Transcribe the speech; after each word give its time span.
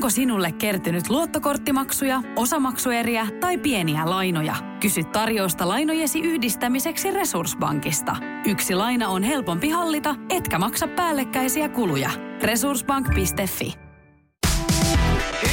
Onko 0.00 0.10
sinulle 0.10 0.52
kertynyt 0.52 1.10
luottokorttimaksuja, 1.10 2.22
osamaksueriä 2.36 3.26
tai 3.40 3.58
pieniä 3.58 4.10
lainoja? 4.10 4.54
Kysy 4.80 5.04
tarjousta 5.04 5.68
lainojesi 5.68 6.20
yhdistämiseksi 6.20 7.10
Resurssbankista. 7.10 8.16
Yksi 8.46 8.74
laina 8.74 9.08
on 9.08 9.22
helpompi 9.22 9.68
hallita, 9.70 10.14
etkä 10.30 10.58
maksa 10.58 10.88
päällekkäisiä 10.88 11.68
kuluja. 11.68 12.10
Resurssbank.fi 12.42 13.74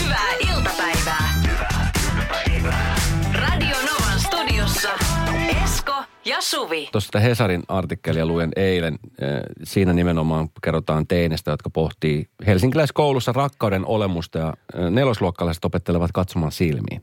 Hyvää 0.03 0.31
iltapäivää. 0.55 1.33
Radio 3.33 3.75
Novan 3.77 4.19
studiossa 4.19 4.89
Esko 5.63 6.06
ja 6.27 6.41
Suvi. 6.41 6.89
Tuosta 6.91 7.19
Hesarin 7.19 7.63
artikkelia 7.67 8.25
luin 8.25 8.49
eilen. 8.55 8.93
Eh, 8.93 9.27
Siinä 9.63 9.93
nimenomaan 9.93 10.49
kerrotaan 10.63 11.07
teinestä, 11.07 11.51
jotka 11.51 11.69
pohtii 11.69 12.25
helsinkiläiskoulussa 12.47 13.31
rakkauden 13.31 13.85
olemusta 13.85 14.37
ja 14.39 14.53
eh, 14.75 14.89
nelosluokkalaiset 14.91 15.65
opettelevat 15.65 16.11
katsomaan 16.11 16.51
silmiin. 16.51 17.01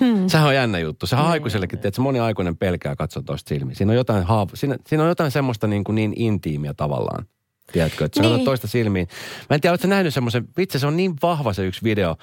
Hmm. 0.00 0.28
Sehän 0.28 0.48
on 0.48 0.54
jännä 0.54 0.78
juttu. 0.78 1.06
Sehän 1.06 1.24
on 1.24 1.30
aikuisellekin, 1.30 1.78
että 1.84 2.00
moni 2.00 2.20
aikuinen 2.20 2.56
pelkää 2.56 2.96
katsoa 2.96 3.22
toista 3.22 3.48
silmiin. 3.48 3.76
Siinä 3.76 3.90
on 3.92 3.96
jotain, 3.96 4.24
haav- 4.24 4.50
siinä, 4.54 4.76
siinä 4.86 5.02
on 5.02 5.08
jotain 5.08 5.30
semmoista 5.30 5.66
niin, 5.66 5.84
kuin 5.84 5.94
niin 5.94 6.12
intiimiä 6.16 6.74
tavallaan. 6.74 7.26
Tiedätkö, 7.72 8.04
että 8.04 8.16
se 8.22 8.28
Niin. 8.28 8.34
on 8.34 8.44
toista 8.44 8.68
silmiin. 8.68 9.08
Mä 9.50 9.54
en 9.54 9.60
tiedä, 9.60 9.72
oletko 9.72 9.88
nähnyt 9.88 10.14
semmoisen, 10.14 10.48
vitsi 10.56 10.78
se 10.78 10.86
on 10.86 10.96
niin 10.96 11.14
vahva 11.22 11.52
se 11.52 11.66
yksi 11.66 11.84
video. 11.84 12.16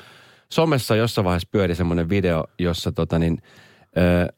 Somessa 0.49 0.96
jossain 0.96 1.26
vaiheessa 1.26 1.49
pyöri 1.52 1.76
semmoinen 1.76 2.10
video, 2.10 2.44
jossa 2.60 2.91
tota 2.91 3.20
niin, 3.20 3.38
ö, 3.98 4.34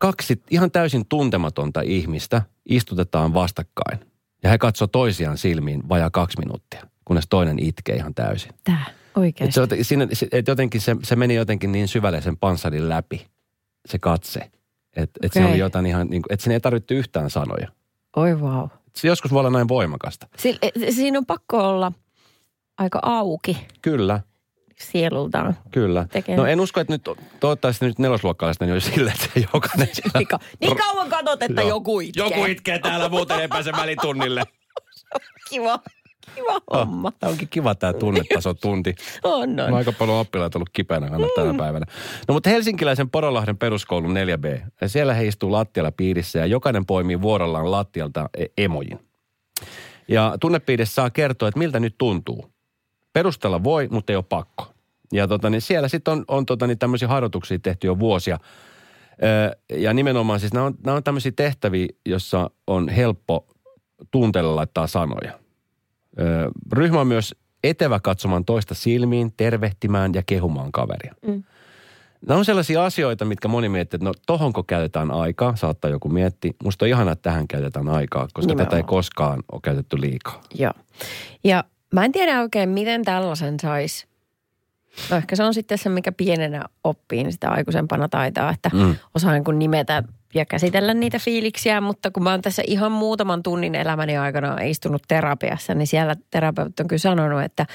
kaksi 0.00 0.42
ihan 0.50 0.70
täysin 0.70 1.06
tuntematonta 1.08 1.80
ihmistä 1.80 2.42
istutetaan 2.68 3.34
vastakkain. 3.34 3.98
Ja 4.42 4.50
he 4.50 4.58
katsoo 4.58 4.86
toisiaan 4.86 5.38
silmiin 5.38 5.88
vajaa 5.88 6.10
kaksi 6.10 6.38
minuuttia, 6.38 6.86
kunnes 7.04 7.26
toinen 7.30 7.58
itkee 7.58 7.96
ihan 7.96 8.14
täysin. 8.14 8.52
Tää, 8.64 8.84
Et 8.88 9.16
oikeesti. 9.16 9.52
se, 9.52 9.82
siinä, 9.84 10.08
et 10.32 10.48
jotenkin 10.48 10.80
se, 10.80 10.96
se 11.02 11.16
meni 11.16 11.34
jotenkin 11.34 11.72
niin 11.72 11.88
syvälle 11.88 12.20
sen 12.20 12.36
panssarin 12.36 12.88
läpi, 12.88 13.26
se 13.88 13.98
katse. 13.98 14.50
Että 14.96 15.20
et 15.22 15.32
siinä 15.32 15.46
Okei. 15.46 15.54
oli 15.54 15.60
jotain 15.60 15.86
ihan, 15.86 16.06
niin 16.06 16.22
kuin, 16.22 16.32
että 16.32 16.44
siinä 16.44 16.54
ei 16.54 16.60
tarvittu 16.60 16.94
yhtään 16.94 17.30
sanoja. 17.30 17.68
Oi 18.16 18.34
wow. 18.34 18.68
Se 18.96 19.08
joskus 19.08 19.32
voi 19.32 19.40
olla 19.40 19.50
näin 19.50 19.68
voimakasta. 19.68 20.26
Si- 20.38 20.58
e- 20.62 20.92
siinä 20.92 21.18
on 21.18 21.26
pakko 21.26 21.68
olla 21.68 21.92
aika 22.78 22.98
auki 23.02 23.66
Kyllä, 23.82 24.20
sielultaan. 24.80 25.56
kyllä. 25.70 26.06
Tekee. 26.12 26.36
No 26.36 26.46
en 26.46 26.60
usko, 26.60 26.80
että 26.80 26.92
nyt, 26.92 27.02
toivottavasti 27.40 27.84
nyt 27.86 27.98
nelosluokkalaiset 27.98 28.60
niin 28.60 28.72
olisi 28.72 28.90
silleen, 28.90 29.16
että 29.24 29.40
jokainen 29.54 29.88
siellä... 29.92 30.10
Niin, 30.18 30.28
ka- 30.28 30.38
niin 30.60 30.76
kauan 30.76 31.08
katsot, 31.08 31.42
että 31.42 31.60
Joo. 31.62 31.68
joku 31.68 32.00
itkee. 32.00 32.24
Joku 32.24 32.44
itkee 32.44 32.78
täällä, 32.78 33.08
muuten 33.08 33.40
ei 33.40 33.48
pääse 33.48 33.72
välitunnille. 33.72 34.42
Kiva, 35.50 35.80
kiva 36.34 36.60
homma. 36.72 37.12
Tämä 37.12 37.30
onkin 37.30 37.48
kiva 37.48 37.74
tämä 37.74 37.92
tunnetaso 37.92 38.54
tunti. 38.54 38.94
On, 39.22 39.42
On 39.42 39.60
on. 39.60 39.74
aika 39.74 39.92
paljon 39.92 40.18
oppilaita 40.18 40.58
ollut 40.58 40.70
kipeänä 40.72 41.08
aina 41.12 41.26
tänä 41.34 41.54
päivänä. 41.58 41.86
No 42.28 42.34
mutta 42.34 42.50
helsinkiläisen 42.50 43.10
Porolahden 43.10 43.58
peruskoulun 43.58 44.14
4B. 44.14 44.60
Ja 44.80 44.88
siellä 44.88 45.14
he 45.14 45.26
istuu 45.26 45.52
lattialla 45.52 45.92
piirissä 45.92 46.38
ja 46.38 46.46
jokainen 46.46 46.86
poimii 46.86 47.20
vuorollaan 47.20 47.70
lattialta 47.70 48.28
e- 48.38 48.46
emojin. 48.64 48.98
Ja 50.08 50.36
tunnepiirissä 50.40 50.94
saa 50.94 51.10
kertoa, 51.10 51.48
että 51.48 51.58
miltä 51.58 51.80
nyt 51.80 51.94
tuntuu. 51.98 52.50
Perustella 53.12 53.64
voi, 53.64 53.88
mutta 53.90 54.12
ei 54.12 54.16
ole 54.16 54.24
pakko. 54.28 54.66
Ja 55.12 55.28
tota, 55.28 55.50
niin 55.50 55.60
siellä 55.60 55.88
sitten 55.88 56.12
on, 56.12 56.24
on 56.28 56.46
tota, 56.46 56.66
niin 56.66 56.78
tämmöisiä 56.78 57.08
harjoituksia 57.08 57.58
tehty 57.58 57.86
jo 57.86 57.98
vuosia. 57.98 58.38
Ö, 59.22 59.76
ja 59.78 59.94
nimenomaan 59.94 60.40
siis 60.40 60.52
nämä 60.52 60.66
on, 60.66 60.74
nämä 60.84 60.96
on 60.96 61.02
tämmöisiä 61.04 61.32
tehtäviä, 61.36 61.86
jossa 62.06 62.50
on 62.66 62.88
helppo 62.88 63.46
tunteella 64.10 64.56
laittaa 64.56 64.86
sanoja. 64.86 65.32
Ö, 66.18 66.50
ryhmä 66.72 67.00
on 67.00 67.06
myös 67.06 67.34
etevä 67.64 68.00
katsomaan 68.00 68.44
toista 68.44 68.74
silmiin, 68.74 69.32
tervehtimään 69.36 70.14
ja 70.14 70.22
kehumaan 70.26 70.72
kaveria. 70.72 71.14
Mm. 71.26 71.42
Nämä 72.26 72.38
on 72.38 72.44
sellaisia 72.44 72.84
asioita, 72.84 73.24
mitkä 73.24 73.48
moni 73.48 73.68
miettii, 73.68 73.96
että 73.96 74.04
no 74.04 74.12
tohonko 74.26 74.62
käytetään 74.62 75.10
aikaa, 75.10 75.56
saattaa 75.56 75.90
joku 75.90 76.08
miettiä. 76.08 76.52
Musta 76.64 76.84
on 76.84 76.88
ihana, 76.88 77.12
että 77.12 77.22
tähän 77.22 77.48
käytetään 77.48 77.88
aikaa, 77.88 78.22
koska 78.22 78.40
Nimenomaan. 78.40 78.66
tätä 78.66 78.76
ei 78.76 78.82
koskaan 78.82 79.42
ole 79.52 79.60
käytetty 79.64 80.00
liikaa. 80.00 80.40
Joo. 80.54 80.72
Ja 81.44 81.64
mä 81.94 82.04
en 82.04 82.12
tiedä 82.12 82.40
oikein, 82.40 82.68
miten 82.68 83.04
tällaisen 83.04 83.60
saisi. 83.60 84.06
No 85.10 85.16
ehkä 85.16 85.36
se 85.36 85.42
on 85.42 85.54
sitten 85.54 85.78
se, 85.78 85.88
mikä 85.88 86.12
pienenä 86.12 86.64
oppii, 86.84 87.22
niin 87.22 87.32
sitä 87.32 87.50
aikuisempana 87.50 88.08
taitaa, 88.08 88.50
että 88.50 88.70
Mm. 88.72 88.80
mm. 88.80 88.96
osaa 89.14 89.32
niin 89.32 89.44
kuin 89.44 89.58
nimetä 89.58 90.02
ja 90.34 90.44
käsitellä 90.46 90.94
niitä 90.94 91.18
fiiliksiä. 91.18 91.80
Mutta 91.80 92.10
kun 92.10 92.22
mä 92.22 92.30
oon 92.30 92.42
tässä 92.42 92.62
ihan 92.66 92.92
muutaman 92.92 93.42
tunnin 93.42 93.74
elämäni 93.74 94.16
aikana 94.16 94.56
istunut 94.62 95.02
terapiassa, 95.08 95.74
niin 95.74 95.86
siellä 95.86 96.14
terapeutti 96.30 96.82
on 96.82 96.88
kyllä 96.88 96.98
sanonut, 96.98 97.42
että 97.42 97.66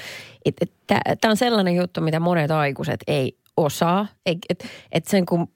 tämä 1.20 1.30
on 1.30 1.36
sellainen 1.36 1.76
juttu, 1.76 2.00
mitä 2.00 2.20
monet 2.20 2.50
aikuiset 2.50 3.00
ei 3.06 3.36
osaa. 3.56 4.06
Että 4.26 4.68
et, 4.92 5.06
sen 5.06 5.26
kun 5.26 5.48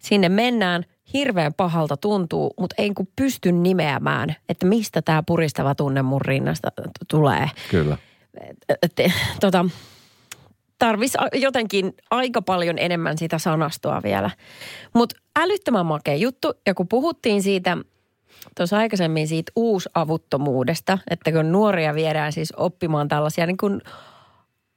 sinne 0.00 0.28
mennään, 0.28 0.84
hirveän 1.12 1.54
pahalta 1.54 1.96
tuntuu, 1.96 2.54
mutta 2.60 2.74
ei 2.78 2.90
kun 2.90 3.08
pysty 3.16 3.52
nimeämään, 3.52 4.36
että 4.48 4.66
mistä 4.66 5.02
tämä 5.02 5.22
puristava 5.26 5.74
tunne 5.74 6.02
mun 6.02 6.20
rinnasta 6.20 6.68
tulee. 7.08 7.50
Kyllä. 7.70 7.96
Et, 8.82 8.92
tota, 9.40 9.64
tarvisi 10.78 11.18
jotenkin 11.34 11.94
aika 12.10 12.42
paljon 12.42 12.78
enemmän 12.78 13.18
sitä 13.18 13.38
sanastoa 13.38 14.00
vielä. 14.02 14.30
Mutta 14.94 15.16
älyttömän 15.38 15.86
makea 15.86 16.14
juttu, 16.14 16.52
ja 16.66 16.74
kun 16.74 16.88
puhuttiin 16.88 17.42
siitä 17.42 17.76
tuossa 18.56 18.78
aikaisemmin 18.78 19.28
siitä 19.28 19.52
uusavuttomuudesta, 19.56 20.98
että 21.10 21.32
kun 21.32 21.52
nuoria 21.52 21.94
viedään 21.94 22.32
siis 22.32 22.52
oppimaan 22.56 23.08
tällaisia 23.08 23.46
niin 23.46 23.56
kuin 23.56 23.80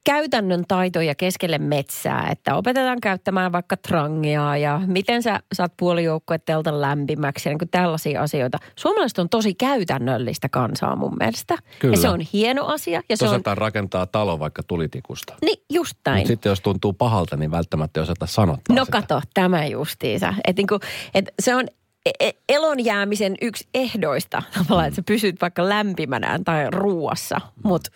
käytännön 0.04 0.64
taitoja 0.68 1.14
keskelle 1.14 1.58
metsää, 1.58 2.28
että 2.30 2.54
opetetaan 2.56 3.00
käyttämään 3.00 3.52
vaikka 3.52 3.76
trangia 3.76 4.56
ja 4.56 4.80
miten 4.86 5.22
sä 5.22 5.40
saat 5.52 5.72
puolijoukkueet 5.76 6.44
teltan 6.44 6.80
lämpimäksi 6.80 7.48
ja 7.48 7.50
niin 7.50 7.58
kuin 7.58 7.68
tällaisia 7.68 8.22
asioita. 8.22 8.58
Suomalaiset 8.76 9.18
on 9.18 9.28
tosi 9.28 9.54
käytännöllistä 9.54 10.48
kansaa 10.48 10.96
mun 10.96 11.16
mielestä. 11.20 11.56
Kyllä. 11.78 11.94
Ja 11.94 12.00
se 12.00 12.08
on 12.08 12.20
hieno 12.20 12.66
asia. 12.66 13.02
Ja 13.08 13.16
se 13.16 13.28
on, 13.28 13.42
rakentaa 13.54 14.06
talo 14.06 14.38
vaikka 14.38 14.62
tulitikusta. 14.62 15.34
niin 15.42 15.64
just 15.72 15.94
näin. 16.06 16.18
Mutta 16.18 16.28
sitten 16.28 16.50
jos 16.50 16.60
tuntuu 16.60 16.92
pahalta, 16.92 17.36
niin 17.36 17.50
välttämättä 17.50 18.00
ei 18.00 18.02
osata 18.02 18.26
sanottaa 18.26 18.76
No 18.76 18.84
sitä. 18.84 19.00
kato, 19.00 19.20
tämä 19.34 19.66
justiinsa. 19.66 20.34
Et 20.46 20.56
niinku, 20.56 20.78
et 21.14 21.34
se 21.42 21.54
on 21.54 21.64
e- 22.06 22.26
e- 22.28 22.32
elon 22.48 22.84
jäämisen 22.84 23.34
yksi 23.42 23.68
ehdoista 23.74 24.42
tavallaan, 24.58 24.88
että 24.88 24.96
sä 24.96 25.02
pysyt 25.06 25.40
vaikka 25.40 25.68
lämpimänä 25.68 26.40
tai 26.44 26.70
ruuassa. 26.70 27.40
Mutta 27.64 27.90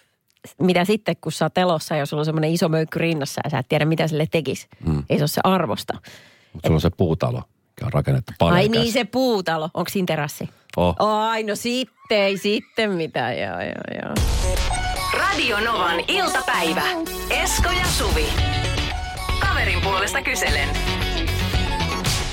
mitä 0.61 0.85
sitten, 0.85 1.17
kun 1.21 1.33
sä 1.33 1.45
oot 1.45 1.59
elossa 1.59 1.97
ja 1.97 2.07
sulla 2.07 2.21
on 2.21 2.25
semmoinen 2.25 2.53
iso 2.53 2.69
möykky 2.69 2.99
rinnassa 2.99 3.41
ja 3.45 3.51
sä 3.51 3.59
et 3.59 3.69
tiedä, 3.69 3.85
mitä 3.85 4.09
sille 4.09 4.27
tekisi. 4.31 4.67
Mm. 4.87 5.03
Ei 5.11 5.19
se 5.19 5.23
ole 5.23 5.29
se 5.29 5.41
arvosta. 5.45 5.95
Mut 6.53 6.63
sulla 6.65 6.77
on 6.77 6.81
se 6.81 6.91
puutalo, 6.91 7.43
mikä 7.69 7.87
on 7.87 7.93
rakennettu 7.93 8.33
paljon. 8.39 8.57
Ai 8.57 8.69
niin, 8.69 8.93
se 8.93 9.05
puutalo. 9.05 9.71
Onko 9.75 9.91
siinä 9.91 10.07
terassi? 10.07 10.49
Oh. 10.77 10.97
Ai 10.99 11.43
no 11.43 11.57
sitten, 11.57 12.19
ei 12.19 12.39
sitten 12.39 12.91
mitään. 12.91 13.39
Joo, 13.39 13.61
joo, 13.61 14.03
joo. 14.03 14.15
Radio 15.19 15.61
Novan 15.61 16.01
iltapäivä. 16.09 16.83
Esko 17.31 17.71
ja 17.71 17.87
Suvi. 17.87 18.27
Kaverin 19.41 19.81
puolesta 19.81 20.23
kyselen. 20.23 20.69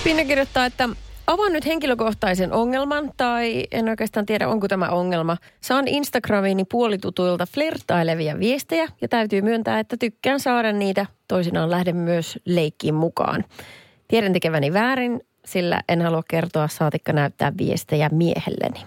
Pinna 0.03 0.25
kirjoittaa, 0.25 0.65
että 0.65 0.89
avaan 1.27 1.53
nyt 1.53 1.65
henkilökohtaisen 1.65 2.53
ongelman, 2.53 3.11
tai 3.17 3.67
en 3.71 3.89
oikeastaan 3.89 4.25
tiedä, 4.25 4.47
onko 4.47 4.67
tämä 4.67 4.89
ongelma. 4.89 5.37
Saan 5.61 5.87
Instagramiini 5.87 6.65
puolitutuilta 6.65 7.45
flirtailevia 7.45 8.39
viestejä, 8.39 8.87
ja 9.01 9.07
täytyy 9.07 9.41
myöntää, 9.41 9.79
että 9.79 9.97
tykkään 9.97 10.39
saada 10.39 10.71
niitä. 10.71 11.05
Toisinaan 11.27 11.71
lähden 11.71 11.95
myös 11.95 12.39
leikkiin 12.45 12.95
mukaan. 12.95 13.45
Tiedän 14.07 14.33
tekeväni 14.33 14.73
väärin, 14.73 15.21
sillä 15.45 15.81
en 15.89 16.01
halua 16.01 16.23
kertoa 16.27 16.67
saatikka 16.67 17.13
näyttää 17.13 17.53
viestejä 17.57 18.09
miehelleni. 18.09 18.79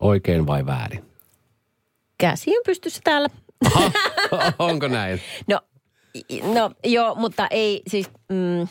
Oikein 0.00 0.46
vai 0.46 0.66
väärin? 0.66 1.04
Käsi 2.18 2.50
on 2.50 2.62
pystyssä 2.66 3.00
täällä. 3.04 3.28
Aha, 3.74 3.90
onko 4.58 4.88
näin? 4.88 5.20
No, 5.48 5.60
no 6.54 6.70
joo, 6.84 7.14
mutta 7.14 7.46
ei 7.50 7.82
siis, 7.86 8.10
mm, 8.28 8.68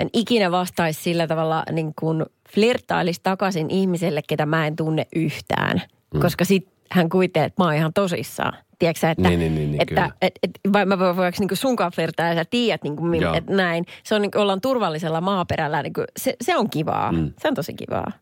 en 0.00 0.08
ikinä 0.12 0.50
vastaisi 0.50 1.02
sillä 1.02 1.26
tavalla 1.26 1.62
niin 1.72 1.92
kuin 2.00 2.24
flirttailisi 2.54 3.20
takaisin 3.22 3.70
ihmiselle, 3.70 4.22
ketä 4.28 4.46
mä 4.46 4.66
en 4.66 4.76
tunne 4.76 5.06
yhtään. 5.14 5.82
Mm. 6.14 6.20
Koska 6.20 6.44
sit 6.44 6.68
hän 6.90 7.08
kuvittelee, 7.08 7.46
että 7.46 7.62
mä 7.62 7.66
oon 7.66 7.74
ihan 7.74 7.92
tosissaan. 7.92 8.52
Tiedätkö 8.78 9.10
että, 9.10 9.28
Niin, 9.28 9.40
niin, 9.40 9.54
niin, 9.54 9.70
niin, 9.70 9.82
että 9.82 10.10
et, 10.22 10.38
et, 10.42 10.50
vai 10.72 10.86
mä 10.86 10.98
voin 10.98 11.16
voiko 11.16 11.36
niin 11.40 11.56
sunkaan 11.56 11.92
flirttailla 11.92 12.34
ja 12.34 12.44
sä 12.44 12.48
tiedät, 12.50 12.82
niin 12.82 12.96
kuin, 12.96 13.22
että 13.36 13.54
näin. 13.54 13.84
Se 14.04 14.14
on 14.14 14.22
niin 14.22 14.30
kuin, 14.30 14.42
ollaan 14.42 14.60
turvallisella 14.60 15.20
maaperällä. 15.20 15.82
Niin 15.82 15.92
kuin, 15.92 16.04
se, 16.16 16.36
se 16.40 16.56
on 16.56 16.70
kivaa. 16.70 17.12
Mm. 17.12 17.32
Se 17.42 17.48
on 17.48 17.54
tosi 17.54 17.74
kivaa. 17.74 18.12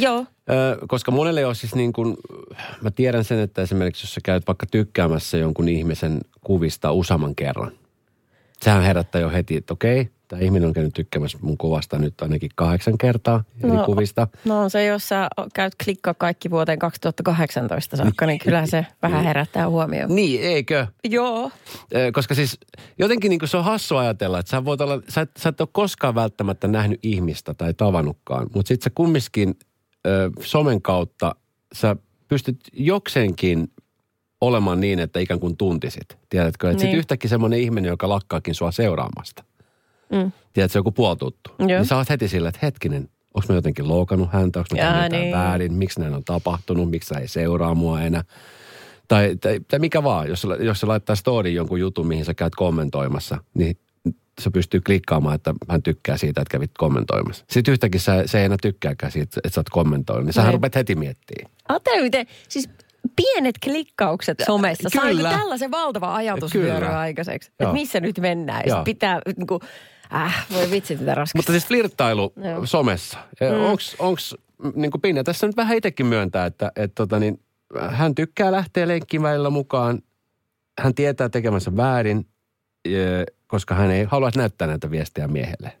Joo. 0.00 0.26
Ö, 0.50 0.78
koska 0.88 1.10
monelle 1.10 1.46
on 1.46 1.54
siis 1.54 1.74
niin 1.74 1.92
kuin, 1.92 2.16
mä 2.80 2.90
tiedän 2.90 3.24
sen, 3.24 3.38
että 3.38 3.62
esimerkiksi 3.62 4.04
jos 4.04 4.14
sä 4.14 4.20
käyt 4.24 4.46
vaikka 4.46 4.66
tykkäämässä 4.66 5.38
jonkun 5.38 5.68
ihmisen 5.68 6.20
kuvista 6.40 6.92
useamman 6.92 7.34
kerran. 7.34 7.72
Sehän 8.62 8.82
herättää 8.82 9.20
jo 9.20 9.30
heti, 9.30 9.56
että 9.56 9.74
okei, 9.74 10.10
Tämä 10.30 10.42
ihminen 10.42 10.66
on 10.66 10.72
käynyt 10.72 10.94
tykkäämässä 10.94 11.38
mun 11.42 11.58
kuvasta 11.58 11.98
nyt 11.98 12.20
ainakin 12.22 12.50
kahdeksan 12.54 12.98
kertaa 12.98 13.44
eri 13.64 13.72
No. 13.72 13.84
kuvista. 13.84 14.28
No 14.44 14.60
on 14.60 14.70
se, 14.70 14.84
jos 14.84 15.08
sä 15.08 15.28
käyt 15.54 15.72
klikkaa 15.84 16.14
kaikki 16.14 16.50
vuoteen 16.50 16.78
2018 16.78 17.96
saakka, 17.96 18.26
niin 18.26 18.38
kyllä 18.38 18.66
se 18.66 18.86
vähän 19.02 19.24
herättää 19.24 19.68
huomioon. 19.68 20.14
Niin, 20.14 20.40
eikö? 20.42 20.86
Joo. 21.04 21.50
Koska 22.12 22.34
siis 22.34 22.58
jotenkin 22.98 23.28
niin 23.28 23.40
se 23.48 23.56
on 23.56 23.64
hassu 23.64 23.96
ajatella, 23.96 24.38
että 24.38 24.50
sä, 24.50 24.64
voit 24.64 24.80
olla, 24.80 25.02
sä, 25.08 25.20
et, 25.20 25.30
sä 25.38 25.48
et 25.48 25.60
ole 25.60 25.68
koskaan 25.72 26.14
välttämättä 26.14 26.68
nähnyt 26.68 27.00
ihmistä 27.02 27.54
tai 27.54 27.74
tavannutkaan, 27.74 28.46
mutta 28.54 28.68
sitten 28.68 28.84
sä 28.84 28.90
kumminkin 28.94 29.54
ö, 30.06 30.30
somen 30.40 30.82
kautta 30.82 31.34
sä 31.74 31.96
pystyt 32.28 32.60
jokseenkin 32.72 33.68
olemaan 34.40 34.80
niin, 34.80 34.98
että 34.98 35.20
ikään 35.20 35.40
kuin 35.40 35.56
tuntisit. 35.56 36.18
Tiedätkö, 36.28 36.66
että 36.66 36.68
niin. 36.68 36.72
Niin. 36.76 36.80
sitten 36.80 36.98
yhtäkkiä 36.98 37.28
semmoinen 37.28 37.60
ihminen, 37.60 37.88
joka 37.88 38.08
lakkaakin 38.08 38.54
sua 38.54 38.72
seuraamasta. 38.72 39.44
Mm. 40.12 40.32
Tiedätkö, 40.52 40.78
joku 40.78 40.92
puoltuttu. 40.92 41.50
Joo. 41.58 41.66
Niin 41.66 41.86
sä 41.86 41.96
oot 41.96 42.10
heti 42.10 42.28
sillä, 42.28 42.48
että 42.48 42.58
hetkinen, 42.62 43.08
onko 43.34 43.46
mä 43.48 43.54
jotenkin 43.54 43.88
loukannut 43.88 44.32
häntä, 44.32 44.58
onko 44.58 44.68
mä 44.76 44.82
tehnyt 44.82 45.02
jotain 45.02 45.22
niin. 45.22 45.34
väärin, 45.36 45.72
miksi 45.72 46.00
näin 46.00 46.14
on 46.14 46.24
tapahtunut, 46.24 46.90
miksi 46.90 47.08
sä 47.08 47.20
ei 47.20 47.28
seuraa 47.28 47.74
mua 47.74 48.02
enää. 48.02 48.24
Tai, 49.08 49.36
tai, 49.40 49.60
tai 49.68 49.78
mikä 49.78 50.02
vaan, 50.02 50.28
jos, 50.28 50.46
jos 50.60 50.80
se 50.80 50.86
laittaa 50.86 51.16
story 51.16 51.50
jonkun 51.50 51.80
jutun, 51.80 52.06
mihin 52.06 52.24
sä 52.24 52.34
käyt 52.34 52.54
kommentoimassa, 52.54 53.38
niin 53.54 53.78
se 54.40 54.50
pystyy 54.50 54.80
klikkaamaan, 54.80 55.34
että 55.34 55.54
hän 55.68 55.82
tykkää 55.82 56.16
siitä, 56.16 56.40
että 56.40 56.52
kävit 56.52 56.70
kommentoimassa. 56.78 57.44
Sitten 57.50 57.72
yhtäkkiä 57.72 58.00
sä, 58.00 58.22
se 58.26 58.38
ei 58.38 58.44
enää 58.44 58.56
tykkääkään 58.62 59.12
siitä, 59.12 59.40
että 59.44 59.54
sä 59.54 59.60
oot 59.60 59.68
kommentoinut, 59.68 60.24
niin 60.24 60.32
sähän 60.32 60.52
rupeat 60.52 60.74
heti 60.74 60.94
miettimään. 60.94 61.52
Ajattele 61.68 62.02
miten, 62.02 62.26
siis 62.48 62.68
pienet 63.16 63.54
klikkaukset 63.64 64.38
somessa 64.46 64.88
Kyllä. 65.00 65.30
sai 65.30 65.38
tällaisen 65.38 65.70
valtava 65.70 66.14
ajatusvyöryn 66.14 66.96
aikaiseksi. 66.96 67.50
Että 67.60 67.72
missä 67.72 68.00
nyt 68.00 68.18
mennään. 68.18 68.62
Pitää 68.84 69.20
niin 69.36 69.46
kuin, 69.46 69.60
äh, 70.14 70.46
voi 70.52 70.70
vitsi 70.70 70.96
tätä 70.96 71.14
raskasta. 71.14 71.38
Mutta 71.38 71.52
siis 71.52 71.66
flirttailu 71.66 72.32
Joo. 72.36 72.66
somessa, 72.66 73.18
mm. 73.40 73.64
onks, 73.64 73.96
onks, 73.98 74.36
niin 74.74 74.90
kuin 74.90 75.00
Pinja 75.00 75.24
tässä 75.24 75.46
nyt 75.46 75.56
vähän 75.56 75.76
itsekin 75.76 76.06
myöntää, 76.06 76.46
että 76.46 76.72
et, 76.76 76.92
tota, 76.94 77.18
niin, 77.18 77.40
hän 77.88 78.14
tykkää 78.14 78.52
lähteä 78.52 78.88
lenkkiin 78.88 79.22
välillä 79.22 79.50
mukaan. 79.50 79.98
Hän 80.80 80.94
tietää 80.94 81.28
tekemänsä 81.28 81.76
väärin, 81.76 82.26
eh, 82.84 83.24
koska 83.46 83.74
hän 83.74 83.90
ei 83.90 84.04
halua 84.04 84.30
näyttää 84.36 84.68
näitä 84.68 84.90
viestejä 84.90 85.28
miehelle. 85.28 85.72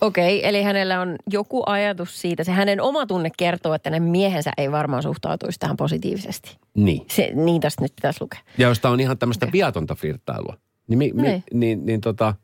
Okei, 0.00 0.48
eli 0.48 0.62
hänellä 0.62 1.00
on 1.00 1.16
joku 1.30 1.62
ajatus 1.66 2.20
siitä. 2.20 2.44
Se 2.44 2.52
hänen 2.52 2.80
oma 2.80 3.06
tunne 3.06 3.30
kertoo, 3.36 3.74
että 3.74 3.90
hänen 3.90 4.02
miehensä 4.02 4.50
ei 4.58 4.72
varmaan 4.72 5.02
suhtautuisi 5.02 5.58
tähän 5.58 5.76
positiivisesti. 5.76 6.56
Niin. 6.74 7.04
Se, 7.10 7.30
niin 7.34 7.60
tästä 7.60 7.82
nyt 7.82 7.92
pitäisi 7.96 8.20
lukea. 8.20 8.40
Ja 8.58 8.68
jos 8.68 8.80
tämä 8.80 8.92
on 8.92 9.00
ihan 9.00 9.18
tämmöistä 9.18 9.46
Okei. 9.46 9.52
viatonta 9.52 9.94
flirttailua, 9.94 10.56
niin, 10.88 10.98
mi, 10.98 11.12
mi, 11.14 11.22
Niin. 11.22 11.44
niin, 11.54 11.86
niin 11.86 12.00
tota, 12.00 12.34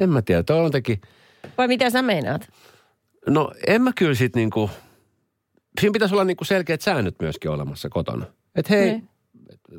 en 0.00 0.10
mä 0.10 0.22
tiedä. 0.22 0.42
Toi 0.42 0.58
on 0.58 0.64
jotenkin, 0.64 1.00
Vai 1.58 1.68
mitä 1.68 1.90
sä 1.90 2.02
meinaat? 2.02 2.48
no 3.26 3.52
en 3.66 3.82
mä 3.82 3.92
kyllä 3.96 4.14
sit 4.14 4.36
niinku, 4.36 4.70
siinä 5.80 5.92
pitäisi 5.92 6.14
olla 6.14 6.24
niinku 6.24 6.44
selkeät 6.44 6.80
säännöt 6.80 7.14
myöskin 7.20 7.50
olemassa 7.50 7.88
kotona. 7.88 8.26
Että 8.54 8.74
hei, 8.74 8.90
Niin. 8.90 9.08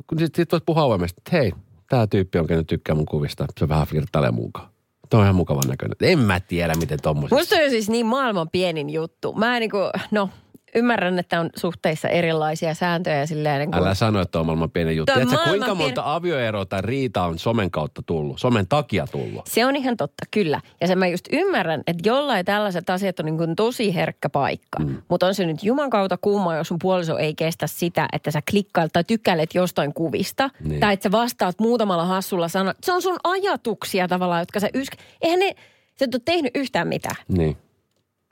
kun 0.07 0.19
sit, 0.19 0.35
sit 0.35 0.51
voit 0.51 0.65
puhua 0.65 0.83
avoimesti, 0.83 1.19
että 1.25 1.37
hei, 1.37 1.51
tämä 1.89 2.07
tyyppi 2.07 2.37
on 2.39 2.47
käynyt 2.47 2.67
tykkää 2.67 2.95
mun 2.95 3.05
kuvista, 3.05 3.45
se 3.59 3.69
vähän 3.69 3.87
flirttailee 3.87 4.31
mukaan. 4.31 4.69
Tuo 5.09 5.19
on 5.19 5.25
ihan 5.25 5.35
mukavan 5.35 5.63
näköinen. 5.67 5.95
En 6.01 6.19
mä 6.19 6.39
tiedä, 6.39 6.75
miten 6.75 7.01
tommosessa. 7.01 7.35
Musta 7.35 7.55
on 7.55 7.69
siis 7.69 7.89
niin 7.89 8.05
maailman 8.05 8.49
pienin 8.49 8.89
juttu. 8.89 9.33
Mä 9.33 9.57
en 9.57 9.59
niin 9.61 9.71
kuin, 9.71 9.89
no 10.11 10.29
ymmärrän, 10.75 11.19
että 11.19 11.39
on 11.39 11.49
suhteissa 11.55 12.07
erilaisia 12.09 12.73
sääntöjä 12.73 13.25
silleen 13.25 13.59
niin 13.59 13.71
kuin, 13.71 13.81
Älä 13.83 13.93
sano, 13.93 14.21
että 14.21 14.39
on 14.39 14.45
maailman 14.45 14.71
pieni 14.71 14.95
juttu. 14.95 15.13
Tiedätkö, 15.13 15.35
maailman 15.35 15.57
kuinka 15.57 15.75
monta 15.75 16.01
pieni- 16.01 16.15
avioeroa 16.15 16.65
tai 16.65 16.81
riitaa 16.81 17.27
on 17.27 17.39
somen 17.39 17.71
kautta 17.71 18.01
tullut? 18.05 18.39
Somen 18.39 18.67
takia 18.67 19.07
tullut. 19.11 19.47
Se 19.47 19.65
on 19.65 19.75
ihan 19.75 19.97
totta, 19.97 20.25
kyllä. 20.31 20.61
Ja 20.81 20.87
sen 20.87 20.97
mä 20.99 21.07
just 21.07 21.25
ymmärrän, 21.31 21.83
että 21.87 22.09
jollain 22.09 22.45
tällaiset 22.45 22.89
asiat 22.89 23.19
on 23.19 23.25
niin 23.25 23.37
kuin 23.37 23.55
tosi 23.55 23.95
herkkä 23.95 24.29
paikka. 24.29 24.79
Mm. 24.79 25.01
Mutta 25.09 25.27
on 25.27 25.35
se 25.35 25.45
nyt 25.45 25.63
juman 25.63 25.89
kautta 25.89 26.17
kumma, 26.17 26.55
jos 26.55 26.67
sun 26.67 26.79
puoliso 26.81 27.17
ei 27.17 27.35
kestä 27.35 27.67
sitä, 27.67 28.07
että 28.13 28.31
sä 28.31 28.41
klikkailet 28.51 28.93
tai 28.93 29.03
tykkäilet 29.03 29.55
jostain 29.55 29.93
kuvista. 29.93 30.49
Niin. 30.63 30.79
Tai 30.79 30.93
että 30.93 31.03
sä 31.03 31.11
vastaat 31.11 31.59
muutamalla 31.59 32.05
hassulla 32.05 32.47
sana. 32.47 32.73
Se 32.83 32.93
on 32.93 33.01
sun 33.01 33.17
ajatuksia 33.23 34.07
tavallaan, 34.07 34.41
jotka 34.41 34.59
sä 34.59 34.69
ysk... 34.73 34.93
Eihän 35.21 35.39
ne, 35.39 35.55
sä 35.99 36.05
et 36.05 36.15
ole 36.15 36.21
tehnyt 36.25 36.51
yhtään 36.55 36.87
mitään. 36.87 37.15
Niin. 37.27 37.57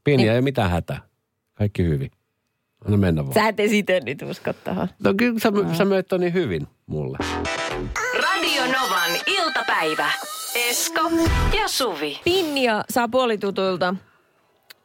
Pieni 0.04 0.24
Niin. 0.24 0.34
ei 0.34 0.42
mitään 0.42 0.72
hätää. 0.72 1.02
Kaikki 1.54 1.84
hyvin. 1.84 2.12
Anna 2.86 2.98
mennä 2.98 3.24
vaan. 3.24 3.34
Sä 3.34 3.48
et 3.48 3.60
esitä 3.60 3.94
nyt 4.00 4.22
usko 4.22 4.54
tohon. 4.54 4.88
No 5.04 5.14
kyllä 5.18 5.40
sä, 5.40 5.52
sä 5.78 5.86
möit 5.86 6.08
ton 6.08 6.20
niin 6.20 6.34
hyvin 6.34 6.68
mulle. 6.86 7.18
Radio 8.22 8.62
Novan 8.64 9.12
iltapäivä. 9.28 10.12
Esko 10.70 11.12
ja 11.58 11.68
Suvi. 11.68 12.20
Pinnia 12.24 12.84
saa 12.90 13.08
puolitutuilta 13.08 13.96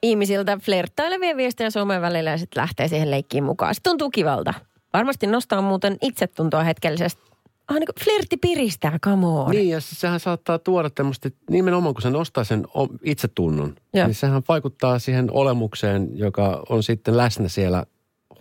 ihmisiltä 0.02 0.58
flirttailevia 0.62 1.36
viestejä 1.36 1.70
somen 1.70 2.02
välillä 2.02 2.30
ja 2.30 2.38
sitten 2.38 2.60
lähtee 2.60 2.88
siihen 2.88 3.10
leikkiin 3.10 3.44
mukaan. 3.44 3.74
Se 3.74 3.80
tuntuu 3.82 4.10
kivalta. 4.10 4.54
Varmasti 4.92 5.26
nostaa 5.26 5.62
muuten 5.62 5.96
itsetuntoa 6.02 6.62
hetkellisesti. 6.62 7.29
Niin 7.70 7.86
kuin 7.86 8.04
flirtti 8.04 8.36
piristää, 8.36 8.98
come 9.04 9.26
on. 9.26 9.50
Niin, 9.50 9.68
ja 9.68 9.80
siis 9.80 10.00
sehän 10.00 10.20
saattaa 10.20 10.58
tuoda 10.58 10.90
tämmöistä, 10.90 11.30
nimenomaan 11.50 11.94
kun 11.94 12.02
se 12.02 12.10
nostaa 12.10 12.44
sen 12.44 12.64
itsetunnon, 13.04 13.74
Joo. 13.94 14.06
niin 14.06 14.14
sehän 14.14 14.42
vaikuttaa 14.48 14.98
siihen 14.98 15.28
olemukseen, 15.32 16.08
joka 16.18 16.62
on 16.68 16.82
sitten 16.82 17.16
läsnä 17.16 17.48
siellä 17.48 17.84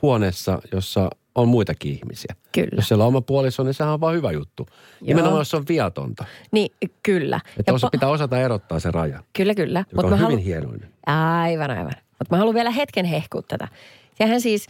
huoneessa, 0.01 0.61
jossa 0.71 1.09
on 1.35 1.47
muitakin 1.47 1.91
ihmisiä. 1.93 2.35
Kyllä. 2.51 2.69
Jos 2.71 2.87
siellä 2.87 3.03
on 3.03 3.07
oma 3.07 3.21
puoliso, 3.21 3.63
niin 3.63 3.73
sehän 3.73 3.93
on 3.93 4.01
vaan 4.01 4.15
hyvä 4.15 4.31
juttu. 4.31 4.65
Nimenomaan, 5.01 5.39
jos 5.41 5.49
se 5.49 5.57
on 5.57 5.65
viatonta. 5.69 6.25
Niin, 6.51 6.71
kyllä. 7.03 7.39
Että 7.59 7.71
Ja 7.71 7.73
osa, 7.75 7.89
pitää 7.91 8.09
osata 8.09 8.39
erottaa 8.41 8.79
se 8.79 8.91
raja, 8.91 9.23
Kyllä, 9.33 9.55
kyllä. 9.55 9.79
joka 9.79 9.95
Mut 9.95 10.03
on 10.05 10.09
mä 10.09 10.15
hyvin 10.15 10.25
haluan- 10.27 10.43
hienoinen. 10.43 10.89
Aivan, 11.05 11.71
aivan. 11.71 11.93
Mutta 12.19 12.25
mä 12.31 12.37
haluan 12.37 12.55
vielä 12.55 12.71
hetken 12.71 13.05
hehkua 13.05 13.41
tätä. 13.47 13.67
Sehän 14.15 14.41
siis, 14.41 14.67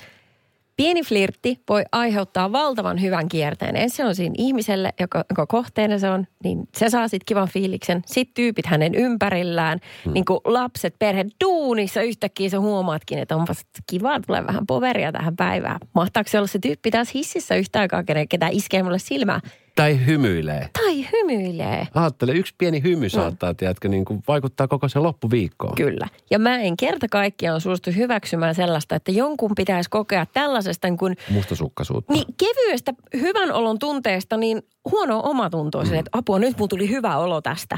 pieni 0.80 1.04
flirtti 1.04 1.60
voi 1.70 1.84
aiheuttaa 1.92 2.52
valtavan 2.52 3.02
hyvän 3.02 3.30
kierteen. 3.30 3.76
Ensin 3.76 4.06
on 4.06 4.16
siinä 4.16 4.36
ihmiselle, 4.38 4.94
joka, 5.00 5.26
joka 5.30 5.48
kohteena 5.48 6.00
se 6.00 6.10
on, 6.10 6.28
niin 6.44 6.68
se 6.78 6.90
saa 6.90 7.08
sitten 7.08 7.26
kivan 7.26 7.48
fiiliksen. 7.48 8.02
Sitten 8.06 8.34
tyypit 8.34 8.66
hänen 8.66 8.96
ympärillään, 8.96 9.80
hmm. 10.06 10.14
niin 10.14 10.26
kuin 10.26 10.40
lapset, 10.46 10.96
perhe, 11.00 11.26
duunissa 11.44 12.02
yhtäkkiä 12.02 12.50
sä 12.50 12.60
huomaatkin, 12.60 13.20
että 13.20 13.36
onpas 13.36 13.66
kiva, 13.90 14.20
tulee 14.20 14.48
vähän 14.48 14.68
poveria 14.68 15.12
tähän 15.12 15.36
päivään. 15.36 15.80
Mahtaako 15.96 16.30
se 16.30 16.38
olla 16.38 16.48
se 16.48 16.60
tyyppi 16.60 16.92
taas 16.92 17.14
hississä 17.14 17.56
yhtä 17.56 17.80
aikaa, 17.80 18.04
ketä 18.30 18.48
iskee 18.48 18.84
mulle 18.84 19.00
silmää? 19.00 19.40
Tai 19.80 20.06
hymyilee. 20.06 20.70
Tai 20.74 21.08
hymyilee. 21.12 21.88
Ajattele, 21.96 22.32
yksi 22.32 22.54
pieni 22.58 22.84
hymy 22.84 23.10
saattaa, 23.10 23.54
tiedätkö, 23.54 23.90
niin 23.90 24.06
kuin 24.06 24.24
vaikuttaa 24.28 24.68
koko 24.68 24.88
sen 24.90 25.04
loppuviikkoon. 25.04 25.76
Kyllä. 25.76 26.08
Ja 26.32 26.40
mä 26.40 26.58
en 26.58 26.78
kerta 26.78 27.08
kaikkiaan 27.12 27.62
suostu 27.62 27.92
hyväksymään 27.96 28.56
sellaista, 28.56 28.96
että 28.96 29.12
jonkun 29.12 29.52
pitäisi 29.56 29.90
kokea 29.90 30.26
tällaisesta 30.26 30.88
niin 30.88 30.98
kuin, 30.98 31.18
Mustasukkaisuutta. 31.30 32.14
niin 32.14 32.26
kevyestä 32.38 32.94
hyvän 33.14 33.52
olon 33.52 33.80
tunteesta 33.80 34.38
niin 34.38 34.62
huono 34.92 35.22
omatuntoa. 35.24 35.84
Mm. 35.84 35.94
Että 35.94 36.10
apua, 36.14 36.40
nyt 36.40 36.58
mun 36.58 36.70
tuli 36.70 36.90
hyvä 36.90 37.18
olo 37.18 37.42
tästä. 37.42 37.78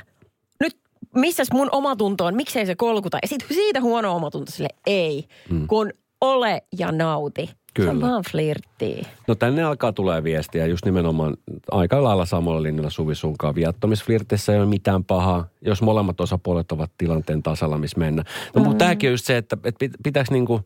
Nyt 0.60 0.78
missäs 1.16 1.52
mun 1.54 1.70
omatunto 1.72 2.26
on, 2.26 2.36
miksei 2.36 2.66
se 2.66 2.76
kolkuta. 2.76 3.18
Ja 3.22 3.28
sit 3.28 3.46
siitä 3.52 3.82
huono 3.82 4.16
omatunto 4.16 4.52
sille 4.52 4.70
ei, 4.88 5.26
mm. 5.50 5.68
kun 5.68 5.94
ole 6.22 6.64
ja 6.78 6.92
nauti. 6.92 7.50
Se 7.76 7.90
on 7.90 7.96
Kyllä. 7.96 8.08
vaan 8.08 8.24
flirttiä. 8.32 9.06
No 9.28 9.36
tänne 9.36 9.64
alkaa 9.64 9.94
tulee 9.94 10.24
viestiä 10.24 10.66
just 10.66 10.86
nimenomaan 10.86 11.38
aika 11.72 12.04
lailla 12.04 12.26
samalla 12.26 12.64
linjalla 12.64 12.90
Suvi 12.90 13.16
sunkaan. 13.16 13.56
Viattomisflirtissä 13.56 14.54
ei 14.54 14.60
ole 14.60 14.66
mitään 14.66 15.04
pahaa, 15.04 15.48
jos 15.62 15.82
molemmat 15.82 16.22
osapuolet 16.22 16.72
ovat 16.72 16.92
tilanteen 16.98 17.44
tasalla, 17.44 17.78
missä 17.78 18.00
mennään. 18.00 18.28
No 18.56 18.64
mutta 18.64 18.78
tämäkin 18.78 19.10
on 19.10 19.14
just 19.14 19.26
se, 19.26 19.38
että, 19.38 19.58
että 19.64 19.86
pit- 19.86 19.98
pitäisi 20.04 20.32
niinku, 20.32 20.62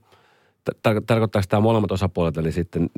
tar- 0.69 1.03
tarkoittaako 1.07 1.45
tämä 1.49 1.59
molemmat 1.59 1.91
osapuolet, 1.91 2.37
eli 2.37 2.51
sitten 2.51 2.89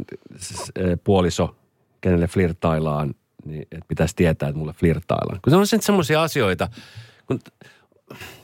eh, 0.76 1.00
puoliso, 1.04 1.56
kenelle 2.02 2.28
flirtaillaan, 2.28 3.14
niin 3.46 3.62
että 3.62 3.86
pitäisi 3.88 4.16
tietää, 4.16 4.50
että 4.50 4.60
mulle 4.60 4.74
flirtaillaan. 4.74 5.40
Kun 5.44 5.52
se 5.52 5.58
on 5.58 5.68
sitten 5.68 5.86
semmoisia 5.86 6.24
asioita, 6.24 6.70
kun 7.28 7.40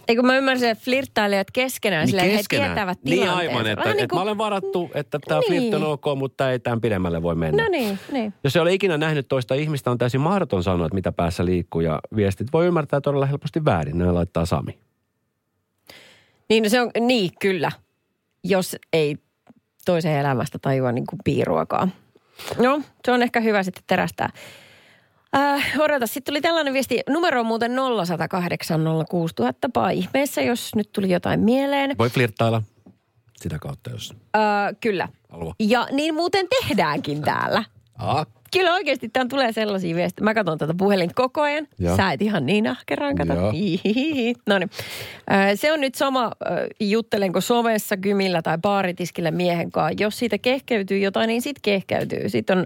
Eikö 0.07 0.21
mä 0.21 0.37
ymmärsin, 0.37 0.69
että 0.69 0.83
flirttailijat 0.83 1.51
keskenään, 1.51 2.01
niin 2.05 2.09
silleen, 2.09 2.31
he 2.31 2.41
tietävät 2.49 2.99
Niin 3.03 3.19
tilanteensa. 3.19 3.37
aivan, 3.51 3.67
että, 3.67 3.79
Vähän 3.83 3.91
että 3.91 4.01
niin 4.01 4.09
kuin- 4.09 4.17
mä 4.17 4.21
olen 4.21 4.37
varattu, 4.37 4.91
että 4.93 5.19
tämä 5.27 5.39
Niin. 5.39 5.47
flirtti 5.47 5.75
on 5.75 5.83
ok, 5.83 6.05
mutta 6.17 6.51
ei 6.51 6.59
tämän 6.59 6.81
pidemmälle 6.81 7.21
voi 7.23 7.35
mennä. 7.35 7.63
No 7.63 7.69
niin, 7.69 7.99
niin. 8.11 8.33
Jos 8.43 8.55
ei 8.55 8.61
ole 8.61 8.73
ikinä 8.73 8.97
nähnyt 8.97 9.27
toista 9.27 9.55
ihmistä, 9.55 9.91
on 9.91 9.97
täysin 9.97 10.21
mahdoton 10.21 10.63
sanoa, 10.63 10.85
että 10.85 10.95
mitä 10.95 11.11
päässä 11.11 11.45
liikkuu 11.45 11.81
ja 11.81 11.99
viestit 12.15 12.47
voi 12.53 12.65
ymmärtää 12.67 13.01
todella 13.01 13.25
helposti 13.25 13.65
väärin. 13.65 13.97
Näin 13.97 14.13
laittaa 14.15 14.45
Sami. 14.45 14.79
Niin, 16.49 16.63
no 16.63 16.69
se 16.69 16.81
on, 16.81 16.91
niin, 16.99 17.31
kyllä. 17.41 17.71
Jos 18.43 18.75
ei 18.93 19.17
toisen 19.85 20.11
elämästä 20.19 20.59
tajua 20.59 20.91
niin 20.91 21.05
kuin 21.09 21.19
piiruakaan. 21.23 21.93
No, 22.57 22.81
se 23.05 23.11
on 23.11 23.23
ehkä 23.23 23.39
hyvä 23.39 23.63
sitten 23.63 23.83
terästää. 23.87 24.29
Äh, 25.35 25.71
odota, 25.79 26.07
sitten 26.07 26.31
tuli 26.31 26.41
tällainen 26.41 26.73
viesti. 26.73 26.99
Numero 27.09 27.39
on 27.39 27.45
muuten 27.45 27.71
0108 28.05 28.81
06000 29.09 29.89
ihmeessä, 29.89 30.41
jos 30.41 30.75
nyt 30.75 30.91
tuli 30.91 31.09
jotain 31.11 31.39
mieleen. 31.39 31.95
Voi 31.97 32.09
flirttailla 32.09 32.61
sitä 33.37 33.59
kautta, 33.59 33.89
jos 33.89 34.13
Äh, 34.35 34.41
kyllä. 34.81 35.07
haluaa. 35.29 35.55
Ja 35.59 35.87
niin 35.91 36.15
muuten 36.15 36.47
tehdäänkin 36.59 37.21
täällä. 37.21 37.63
Aha. 37.97 38.25
Kyllä 38.53 38.73
oikeasti 38.73 39.09
tämän 39.09 39.27
tulee 39.29 39.51
sellaisia 39.51 39.95
viestejä. 39.95 40.23
Mä 40.23 40.33
katson 40.33 40.57
tätä 40.57 40.73
puhelin 40.77 41.13
koko 41.15 41.41
ajan. 41.41 41.67
Joo. 41.79 41.97
Sä 41.97 42.11
et 42.11 42.21
ihan 42.21 42.45
niin 42.45 42.67
ahkeraan 42.67 43.15
kato. 43.15 43.33
Joo. 43.33 43.51
No 44.47 44.59
niin. 44.59 44.69
Se 45.55 45.73
on 45.73 45.81
nyt 45.81 45.95
sama, 45.95 46.25
ö, 46.25 46.67
juttelenko 46.79 47.41
somessa, 47.41 47.97
kymillä 47.97 48.41
tai 48.41 48.57
baaritiskillä 48.57 49.31
miehen 49.31 49.71
kanssa. 49.71 50.03
Jos 50.03 50.19
siitä 50.19 50.37
kehkeytyy 50.37 50.97
jotain, 50.99 51.27
niin 51.27 51.41
sit 51.41 51.55
kehkeytyy. 51.61 52.29
Sitten 52.29 52.57
on 52.57 52.65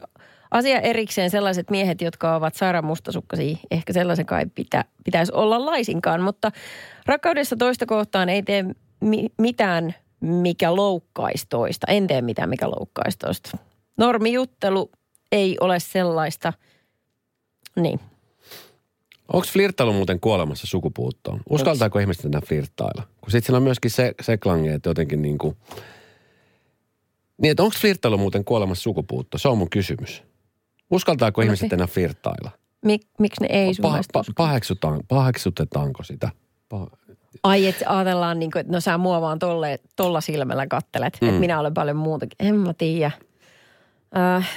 asia 0.52 0.80
erikseen 0.80 1.30
sellaiset 1.30 1.70
miehet, 1.70 2.02
jotka 2.02 2.36
ovat 2.36 2.56
sairaan 2.56 2.86
mustasukkaisia. 2.86 3.58
Ehkä 3.72 3.94
sellaisen 3.94 4.26
kai 4.26 4.46
pitä, 4.56 4.86
pitäisi 5.04 5.32
olla 5.34 5.66
laisinkaan, 5.66 6.22
mutta 6.22 6.52
rakkaudessa 7.06 7.56
toista 7.56 7.86
kohtaan 7.86 8.30
ei 8.30 8.44
tee 8.44 8.66
mi- 9.00 9.32
mitään, 9.38 9.96
mikä 10.20 10.76
loukkaisi 10.76 11.46
toista. 11.50 11.88
En 11.92 12.08
tee 12.08 12.22
mitään, 12.22 12.50
mikä 12.50 12.70
loukkaisi 12.70 13.18
toista. 13.18 13.58
Normijuttelu 13.98 14.92
ei 15.32 15.58
ole 15.62 15.80
sellaista. 15.80 16.54
Niin. 17.76 18.00
Onko 19.34 19.48
flirttailu 19.52 19.94
muuten 19.94 20.20
kuolemassa 20.20 20.68
sukupuuttoon? 20.68 21.42
Uskaltaako 21.50 22.00
ihmiset 22.00 22.26
enää 22.26 22.42
flirttailla? 22.48 23.04
Kun 23.22 23.32
sitten 23.32 23.46
siinä 23.46 23.58
on 23.58 23.64
myöskin 23.64 23.92
se, 23.92 24.14
se 24.22 24.38
klangi, 24.38 24.70
että 24.70 24.90
jotenkin 24.90 25.22
niin 25.22 25.38
kuin... 25.38 25.58
Niin, 27.42 27.52
että 27.52 27.64
onko 27.64 27.76
flirttailu 27.80 28.18
muuten 28.18 28.46
kuolemassa 28.46 28.84
sukupuuttoon? 28.84 29.40
Se 29.40 29.48
on 29.48 29.58
mun 29.58 29.70
kysymys. 29.70 30.24
Uskaltaako 30.92 31.42
No 31.42 31.46
ihmiset 31.46 31.70
se- 31.70 31.76
enää 31.76 31.88
flirttailla? 31.88 32.52
Mik, 32.86 33.02
miksi 33.20 33.42
ne 33.42 33.48
ei 33.52 33.74
sun 33.74 33.84
Pa, 33.84 34.00
pa, 34.14 34.24
paheksutaan, 34.38 35.00
paheksutetaanko 35.08 36.04
sitä? 36.04 36.30
Pa, 36.70 36.88
Ai, 37.44 37.68
että 37.68 37.86
ajatellaan, 37.98 38.40
niin 38.40 38.52
kuin, 38.52 38.60
että 38.60 38.74
no 38.74 38.80
sä 38.80 38.98
mua 38.98 39.22
vaan 39.22 39.40
tolle, 39.40 39.80
tolla 39.96 40.22
silmällä 40.22 40.68
kattelet. 40.68 41.18
Mm. 41.22 41.28
Että 41.28 41.40
minä 41.40 41.60
olen 41.60 41.74
paljon 41.74 41.98
muutakin. 41.98 42.36
En 42.40 42.56
mä 42.56 42.74
tiedä. 42.74 43.12
Äh, 44.18 44.50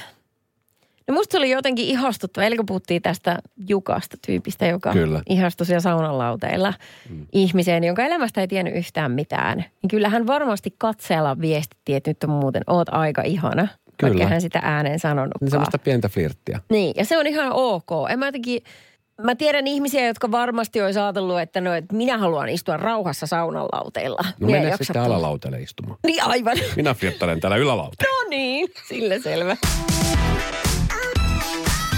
no 1.07 1.13
musta 1.13 1.31
se 1.31 1.37
oli 1.37 1.49
jotenkin 1.49 1.85
ihastuttava. 1.85 2.45
Eli 2.45 2.55
kun 2.57 2.65
puhuttiin 2.65 3.01
tästä 3.01 3.39
Jukasta 3.69 4.17
tyypistä, 4.25 4.65
joka 4.67 4.93
Kyllä. 4.93 5.21
ihastui 5.29 5.65
siellä 5.65 5.79
saunalauteilla 5.81 6.73
mm. 7.09 7.25
ihmiseen, 7.31 7.83
jonka 7.83 8.03
elämästä 8.03 8.41
ei 8.41 8.47
tiennyt 8.47 8.75
yhtään 8.75 9.11
mitään. 9.11 9.57
Niin 9.57 9.89
kyllähän 9.89 10.27
varmasti 10.27 10.75
katseella 10.77 11.41
viestitti, 11.41 11.95
että 11.95 12.09
nyt 12.09 12.23
on 12.23 12.29
muuten, 12.29 12.63
oot 12.67 12.89
aika 12.91 13.21
ihana. 13.21 13.67
Kyllä. 14.09 14.13
Vaikka 14.19 14.29
hän 14.29 14.41
sitä 14.41 14.59
ääneen 14.63 14.99
sanonutkaan. 14.99 15.37
niin 15.41 15.51
semmoista 15.51 15.77
pientä 15.79 16.09
flirttiä. 16.09 16.59
Niin, 16.69 16.93
ja 16.97 17.05
se 17.05 17.17
on 17.17 17.27
ihan 17.27 17.51
ok. 17.53 17.89
En 18.09 18.19
mä 18.19 18.25
jotenkin, 18.25 18.63
mä 19.21 19.35
tiedän 19.35 19.67
ihmisiä, 19.67 20.07
jotka 20.07 20.31
varmasti 20.31 20.81
olisi 20.81 20.99
ajatellut, 20.99 21.39
että 21.39 21.61
no, 21.61 21.73
että 21.73 21.95
minä 21.95 22.17
haluan 22.17 22.49
istua 22.49 22.77
rauhassa 22.77 23.27
saunalauteilla. 23.27 24.21
No 24.39 24.45
Minä 24.45 24.57
en 24.57 24.63
mennä 24.63 24.77
sitten 24.77 24.93
tulla. 25.03 25.15
alalauteelle 25.15 25.61
istumaan. 25.61 25.97
Niin 26.07 26.23
aivan. 26.23 26.57
Minä 26.75 26.93
flirttailen 26.93 27.39
täällä 27.39 27.57
ylälauteella. 27.57 28.23
No 28.23 28.29
niin, 28.29 28.67
sillä 28.87 29.19
selvä. 29.19 29.57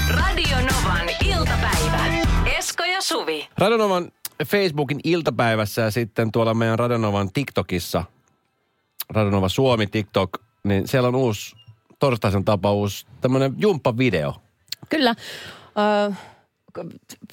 Radio 0.10 0.58
Novan 0.58 1.10
iltapäivä. 1.26 2.06
Esko 2.58 2.84
ja 2.84 3.02
Suvi. 3.02 3.48
Radonovan 3.58 4.12
Facebookin 4.46 5.00
iltapäivässä 5.04 5.82
ja 5.82 5.92
sitten 5.92 6.32
tuolla 6.32 6.54
meidän 6.54 6.80
Radonovan 6.80 7.30
TikTokissa, 7.34 8.04
Radonova 9.10 9.50
Suomi 9.50 9.88
TikTok, 9.88 10.30
niin 10.64 10.88
siellä 10.88 11.08
on 11.08 11.16
uusi, 11.16 11.56
torstaisen 12.04 12.46
tapa 12.46 12.72
uusi 12.72 13.06
tämmöinen 13.22 13.54
jumppavideo. 13.58 14.36
Kyllä. 14.90 15.16
Ö, 16.08 16.14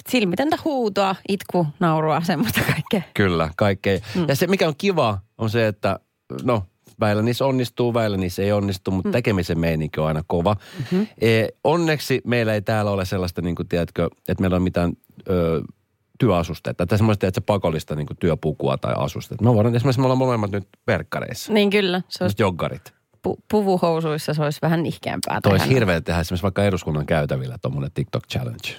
silmitöntä 0.09 0.57
huutoa, 0.65 1.15
itku, 1.29 1.67
naurua, 1.79 2.21
semmoista 2.21 2.61
kaikkea. 2.71 3.01
Kyllä, 3.13 3.49
kaikkea. 3.57 3.99
Mm. 4.15 4.25
Ja 4.27 4.35
se, 4.35 4.47
mikä 4.47 4.67
on 4.67 4.73
kiva, 4.77 5.19
on 5.37 5.49
se, 5.49 5.67
että 5.67 5.99
no, 6.43 6.63
väillä 6.99 7.21
niissä 7.21 7.45
onnistuu, 7.45 7.93
väillä 7.93 8.17
niissä 8.17 8.43
ei 8.43 8.51
onnistu, 8.51 8.91
mutta 8.91 9.09
mm. 9.09 9.11
tekemisen 9.11 9.59
meininki 9.59 9.99
on 9.99 10.07
aina 10.07 10.23
kova. 10.27 10.55
Mm-hmm. 10.77 11.07
E, 11.21 11.47
onneksi 11.63 12.21
meillä 12.25 12.53
ei 12.53 12.61
täällä 12.61 12.91
ole 12.91 13.05
sellaista, 13.05 13.41
niin 13.41 13.55
kuin, 13.55 13.67
tiedätkö, 13.67 14.09
että 14.27 14.41
meillä 14.41 14.55
on 14.55 14.63
mitään 14.63 14.93
ö, 15.29 15.61
työasustetta. 16.19 16.85
Tai 16.85 16.97
semmoista, 16.97 17.27
että 17.27 17.41
se 17.41 17.45
pakollista 17.45 17.95
niin 17.95 18.07
työpukua 18.19 18.77
tai 18.77 18.93
asustetta. 18.97 19.43
Me 19.43 19.53
voidaan, 19.53 19.75
esimerkiksi 19.75 19.99
me 19.99 20.05
ollaan 20.05 20.17
molemmat 20.17 20.51
nyt 20.51 20.67
verkkareissa. 20.87 21.53
Niin 21.53 21.69
kyllä, 21.69 21.99
se 21.99 22.17
Semmoiset 22.17 22.39
joggarit. 22.39 23.00
Pu- 23.27 23.41
puvuhousuissa, 23.51 24.33
se 24.33 24.43
olisi 24.43 24.59
vähän 24.61 24.83
nihkeämpää. 24.83 25.39
Toi 25.41 25.51
olisi 25.51 25.69
hirveä 25.69 26.01
tehdä 26.01 26.19
esimerkiksi 26.19 26.43
vaikka 26.43 26.63
eduskunnan 26.63 27.05
käytävillä 27.05 27.57
tuommoinen 27.61 27.91
TikTok 27.93 28.27
challenge. 28.27 28.69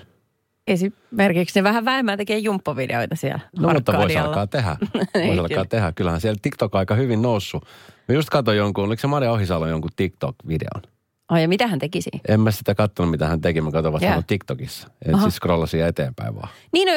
Esimerkiksi 0.67 1.59
ne 1.59 1.65
vähän 1.65 1.85
vähemmän 1.85 2.19
tekee 2.19 2.39
jumppavideoita 2.39 3.17
siellä 3.17 3.41
No 3.59 3.73
mutta 3.73 3.93
voisi 3.99 4.19
alkaa 4.19 4.47
tehdä. 4.47 4.77
Voisi 5.15 5.31
alkaa 5.31 5.49
kyllä. 5.49 5.65
tehdä. 5.65 5.93
Kyllähän 5.93 6.21
siellä 6.21 6.39
TikTok 6.43 6.75
aika 6.75 6.95
hyvin 6.95 7.23
noussut. 7.23 7.65
Mä 8.09 8.15
just 8.15 8.31
katsoin 8.31 8.59
jonkun, 8.59 8.85
oliko 8.85 9.01
se 9.01 9.07
Maria 9.07 9.33
Ohisalo 9.33 9.67
jonkun 9.67 9.91
TikTok-videon? 9.97 10.92
Ai 11.33 11.43
ja 11.43 11.49
mitä 11.49 11.67
hän 11.67 11.79
tekisi? 11.79 12.11
En 12.29 12.41
mä 12.41 12.51
sitä 12.51 12.75
katsonut, 12.75 13.11
mitä 13.11 13.29
hän 13.29 13.41
teki. 13.41 13.61
Mä 13.61 13.71
katsoin 13.71 13.93
vasta 13.93 14.07
yeah. 14.07 14.25
TikTokissa. 14.27 14.89
En 15.07 15.15
Aha. 15.15 15.23
siis 15.23 15.37
scrollasin 15.37 15.85
eteenpäin 15.85 16.35
vaan. 16.35 16.49
Niin 16.73 16.89
no, 16.89 16.93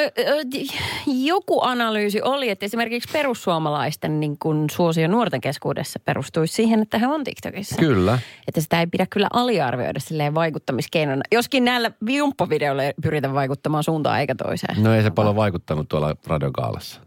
joku 1.06 1.60
analyysi 1.62 2.22
oli, 2.22 2.50
että 2.50 2.66
esimerkiksi 2.66 3.08
perussuomalaisten 3.12 4.20
niin 4.20 4.38
kun 4.38 4.70
suosio 4.70 5.08
nuorten 5.08 5.40
keskuudessa 5.40 6.00
perustuisi 6.04 6.54
siihen, 6.54 6.82
että 6.82 6.98
he 6.98 7.06
on 7.06 7.24
TikTokissa. 7.24 7.76
Kyllä. 7.76 8.18
Että 8.48 8.60
sitä 8.60 8.80
ei 8.80 8.86
pidä 8.86 9.06
kyllä 9.10 9.28
aliarvioida 9.32 10.00
silleen 10.00 10.34
vaikuttamiskeinona. 10.34 11.22
Joskin 11.32 11.64
näillä 11.64 11.90
jumppavideoilla 12.08 12.82
ei 12.82 12.94
pyritä 13.02 13.32
vaikuttamaan 13.32 13.84
suuntaan 13.84 14.20
eikä 14.20 14.34
toiseen. 14.34 14.82
No 14.82 14.94
ei 14.94 15.02
se 15.02 15.10
paljon 15.10 15.36
vaikuttanut 15.36 15.88
tuolla 15.88 16.16
radiokaalassa. 16.26 17.00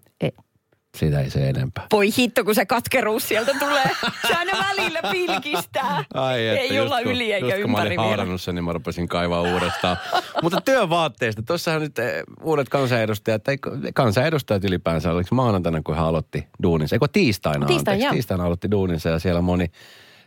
Siitä 0.97 1.21
ei 1.21 1.29
se 1.29 1.49
enempää. 1.49 1.87
Voi 1.91 2.09
hitto, 2.17 2.43
kun 2.43 2.55
se 2.55 2.65
katkeruus 2.65 3.27
sieltä 3.27 3.53
tulee. 3.59 3.91
Se 4.27 4.33
aina 4.33 4.51
välillä 4.69 4.99
pilkistää. 5.11 6.03
ei 6.59 6.79
olla 6.79 7.01
kun, 7.01 7.11
yli 7.11 7.33
eikä 7.33 7.47
just 7.47 7.61
kun 7.61 7.71
mä 7.71 7.83
ympäri 7.83 7.97
olin 7.97 8.39
sen, 8.39 8.55
niin 8.55 8.63
mä 8.63 8.73
rupesin 8.73 9.07
kaivaa 9.07 9.41
uudestaan. 9.41 9.97
Mutta 10.43 10.61
työvaatteista. 10.61 11.41
Tuossahan 11.41 11.81
nyt 11.81 11.99
eh, 11.99 12.23
uudet 12.43 12.69
kansanedustajat, 12.69 13.43
tai 13.43 13.57
kansanedustajat 13.93 14.63
ylipäänsä, 14.63 15.11
oliko 15.11 15.35
maanantaina, 15.35 15.81
kun 15.83 15.95
hän 15.95 16.05
aloitti 16.05 16.47
duuninsa? 16.63 16.95
Eikö 16.95 17.07
tiistaina? 17.13 17.65
Tiistai, 17.65 17.93
anteeksi. 17.93 18.05
joo. 18.05 18.13
tiistaina 18.13 18.45
aloitti 18.45 18.71
duuninsa 18.71 19.09
ja 19.09 19.19
siellä 19.19 19.41
moni 19.41 19.71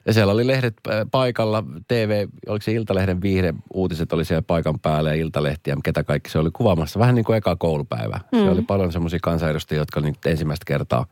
ja 0.07 0.13
siellä 0.13 0.33
oli 0.33 0.47
lehdet 0.47 0.75
äh, 0.89 1.07
paikalla, 1.11 1.65
TV, 1.89 2.29
oliko 2.49 2.63
se 2.63 2.73
Iltalehden 2.73 3.23
viihde, 3.23 3.55
uutiset 3.75 4.13
oli 4.13 4.25
siellä 4.25 4.43
paikan 4.43 4.81
päällä 4.81 5.11
ja 5.11 5.21
Iltalehtiä, 5.21 5.77
ketä 5.85 6.05
kaikki 6.05 6.31
se 6.31 6.39
oli 6.39 6.51
kuvaamassa. 6.53 7.01
Vähän 7.01 7.15
niin 7.15 7.25
kuin 7.25 7.37
eka 7.37 7.57
koulupäivä. 7.57 8.17
Mm. 8.17 8.39
Siellä 8.39 8.53
oli 8.53 8.63
paljon 8.63 8.93
semmoisia 8.93 9.19
kansanedustajia, 9.23 9.81
jotka 9.81 10.01
nyt 10.01 10.27
ensimmäistä 10.27 10.65
kertaa 10.67 11.07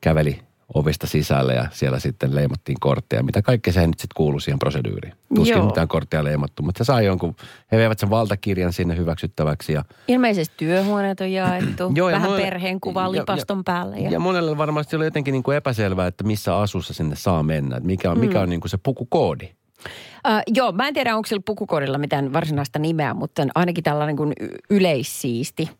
käveli 0.00 0.40
ovista 0.74 1.06
sisälle 1.06 1.54
ja 1.54 1.66
siellä 1.72 1.98
sitten 1.98 2.34
leimattiin 2.34 2.76
kortteja. 2.80 3.22
Mitä 3.22 3.42
kaikkea 3.42 3.72
se 3.72 3.86
nyt 3.86 3.98
sitten 3.98 4.14
kuului 4.16 4.40
siihen 4.40 4.58
proseduuriin. 4.58 5.14
Tuskin 5.34 5.56
Joo. 5.56 5.66
mitään 5.66 5.88
korttia 5.88 6.24
leimattu, 6.24 6.62
mutta 6.62 6.78
se 6.78 6.84
sai 6.86 7.04
jonkun, 7.06 7.36
he 7.72 7.76
veivät 7.78 7.98
sen 7.98 8.10
valtakirjan 8.10 8.72
sinne 8.72 8.96
hyväksyttäväksi 8.96 9.72
ja 9.72 9.84
Ilmeisesti 10.08 10.54
työhuoneet 10.58 11.20
on 11.20 11.32
jaettu. 11.32 11.92
Joo, 11.94 12.08
ja 12.08 12.16
vähän 12.16 12.30
monelle- 12.30 12.44
perheen 12.44 12.80
kuva 12.80 13.02
ja- 13.02 13.12
lipaston 13.12 13.64
päälle. 13.64 13.96
Ja, 13.96 14.10
Ja 14.10 14.20
monelle 14.20 14.56
varmasti 14.58 14.96
oli 14.96 15.04
jotenkin 15.04 15.32
niin 15.32 15.42
kuin 15.42 15.56
epäselvää, 15.56 16.06
että 16.06 16.24
missä 16.24 16.56
asussa 16.56 16.94
sinne 16.94 17.16
saa 17.16 17.42
mennä. 17.42 17.76
Että 17.76 17.86
mikä 17.86 18.10
on, 18.10 18.18
mikä 18.18 18.40
on 18.40 18.48
niin 18.48 18.60
kuin 18.60 18.70
se 18.70 18.78
pukukoodi. 18.82 19.48
Äh, 20.28 20.42
joo, 20.46 20.72
mä 20.72 20.88
en 20.88 20.94
tiedä, 20.94 21.16
onko 21.16 21.26
sillä 21.26 21.42
pukukorilla 21.46 21.98
mitään 21.98 22.32
varsinaista 22.32 22.78
nimeä, 22.78 23.14
mutta 23.14 23.46
ainakin 23.54 23.84
tällainen 23.84 24.16
kuin 24.16 24.32
yleissiisti 24.70 25.70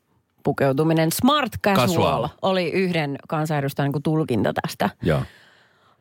pukeutuminen. 0.46 1.12
Smart 1.12 1.52
casual, 1.62 1.86
Casual. 1.86 2.28
oli 2.42 2.70
yhden 2.70 3.16
kansanedustajan 3.28 3.92
niin 3.92 4.02
tulkinta 4.02 4.52
tästä. 4.62 4.90
Joo. 5.02 5.22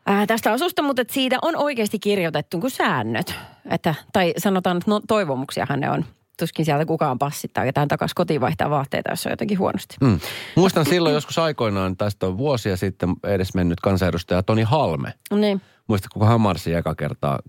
Ää, 0.06 0.26
tästä 0.28 0.52
asusta, 0.52 0.82
mutta 0.82 1.02
että 1.02 1.14
siitä 1.14 1.38
on 1.42 1.56
oikeasti 1.56 2.00
kirjoitettu 2.00 2.60
kuin 2.60 2.72
säännöt. 2.72 3.36
Että, 3.70 3.96
tai 4.14 4.34
sanotaan, 4.38 4.78
että 4.78 4.92
no, 4.92 5.02
toivomuksiahan 5.08 5.80
ne 5.80 5.92
on. 5.92 6.06
Tuskin 6.40 6.66
sieltä 6.66 6.86
kukaan 6.86 7.20
passittaa 7.20 7.64
ketään 7.64 7.88
takaisin 7.88 8.16
kotiin 8.16 8.42
vaihtaa 8.42 8.70
vaatteita, 8.70 9.10
jos 9.10 9.26
on 9.26 9.32
jotenkin 9.32 9.60
huonosti. 9.60 9.96
Mm. 10.02 10.20
Muistan 10.56 10.86
silloin 10.86 11.16
joskus 11.16 11.40
aikoinaan, 11.40 11.98
tästä 11.98 12.28
on 12.28 12.38
vuosia 12.38 12.78
sitten 12.78 13.10
edes 13.24 13.54
mennyt 13.54 13.80
kansanedustaja 13.80 14.44
Toni 14.44 14.64
Halme. 14.64 15.14
Niin. 15.34 15.62
Muista, 15.88 16.08
kun 16.14 16.28
hän 16.28 16.42
marssi 16.42 16.74
eka 16.74 16.96
kertaa 16.96 17.40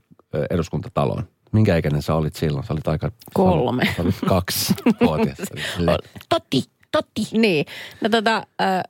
eduskuntataloon. 0.50 1.28
Minkä 1.52 1.76
ikäinen 1.76 2.02
sä 2.02 2.14
olit 2.14 2.34
silloin? 2.34 2.66
Sä 2.66 2.72
olit 2.72 2.88
aika... 2.88 3.10
Kolme. 3.34 3.94
Sä 3.96 4.02
olit 4.02 4.14
kaksi 4.28 4.74
vuotias. 5.00 5.38
Totti, 6.28 6.64
totti. 6.96 7.28
Niin. 7.32 7.66
No 8.00 8.08
tota, 8.08 8.46
äh, 8.60 8.82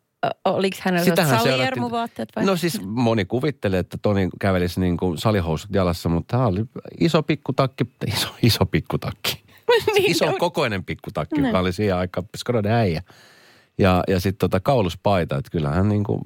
oliko 0.45 0.77
hänellä 0.81 1.27
saliermuvaatteet 1.39 2.29
vai? 2.37 2.45
No 2.45 2.57
siis 2.57 2.81
moni 2.85 3.25
kuvittelee, 3.25 3.81
että 3.81 3.99
Toni 4.03 4.29
kävelisi 4.41 4.81
niin 4.81 4.97
kuin 4.97 5.19
salihousut 5.19 5.71
jalassa, 5.73 6.09
mutta 6.09 6.39
hän 6.39 6.47
oli 6.47 6.65
iso 7.01 7.23
pikkutakki, 7.23 7.85
iso, 8.07 8.29
iso 8.43 8.67
pikkutakki. 8.67 9.47
Niin, 9.95 10.11
iso 10.11 10.27
no. 10.27 10.37
kokoinen 10.39 10.85
pikkutakki, 10.85 11.41
joka 11.41 11.59
oli 11.59 11.73
siihen 11.73 11.97
aikaan 11.97 12.27
Skoda 12.37 12.69
äijä. 12.69 13.03
Ja, 13.79 14.05
ja 14.09 14.21
sitten 14.21 14.39
tota 14.39 14.61
kauluspaita, 14.61 15.37
että 15.37 15.51
kyllähän 15.51 15.89
niin 15.89 16.05
kuin 16.05 16.21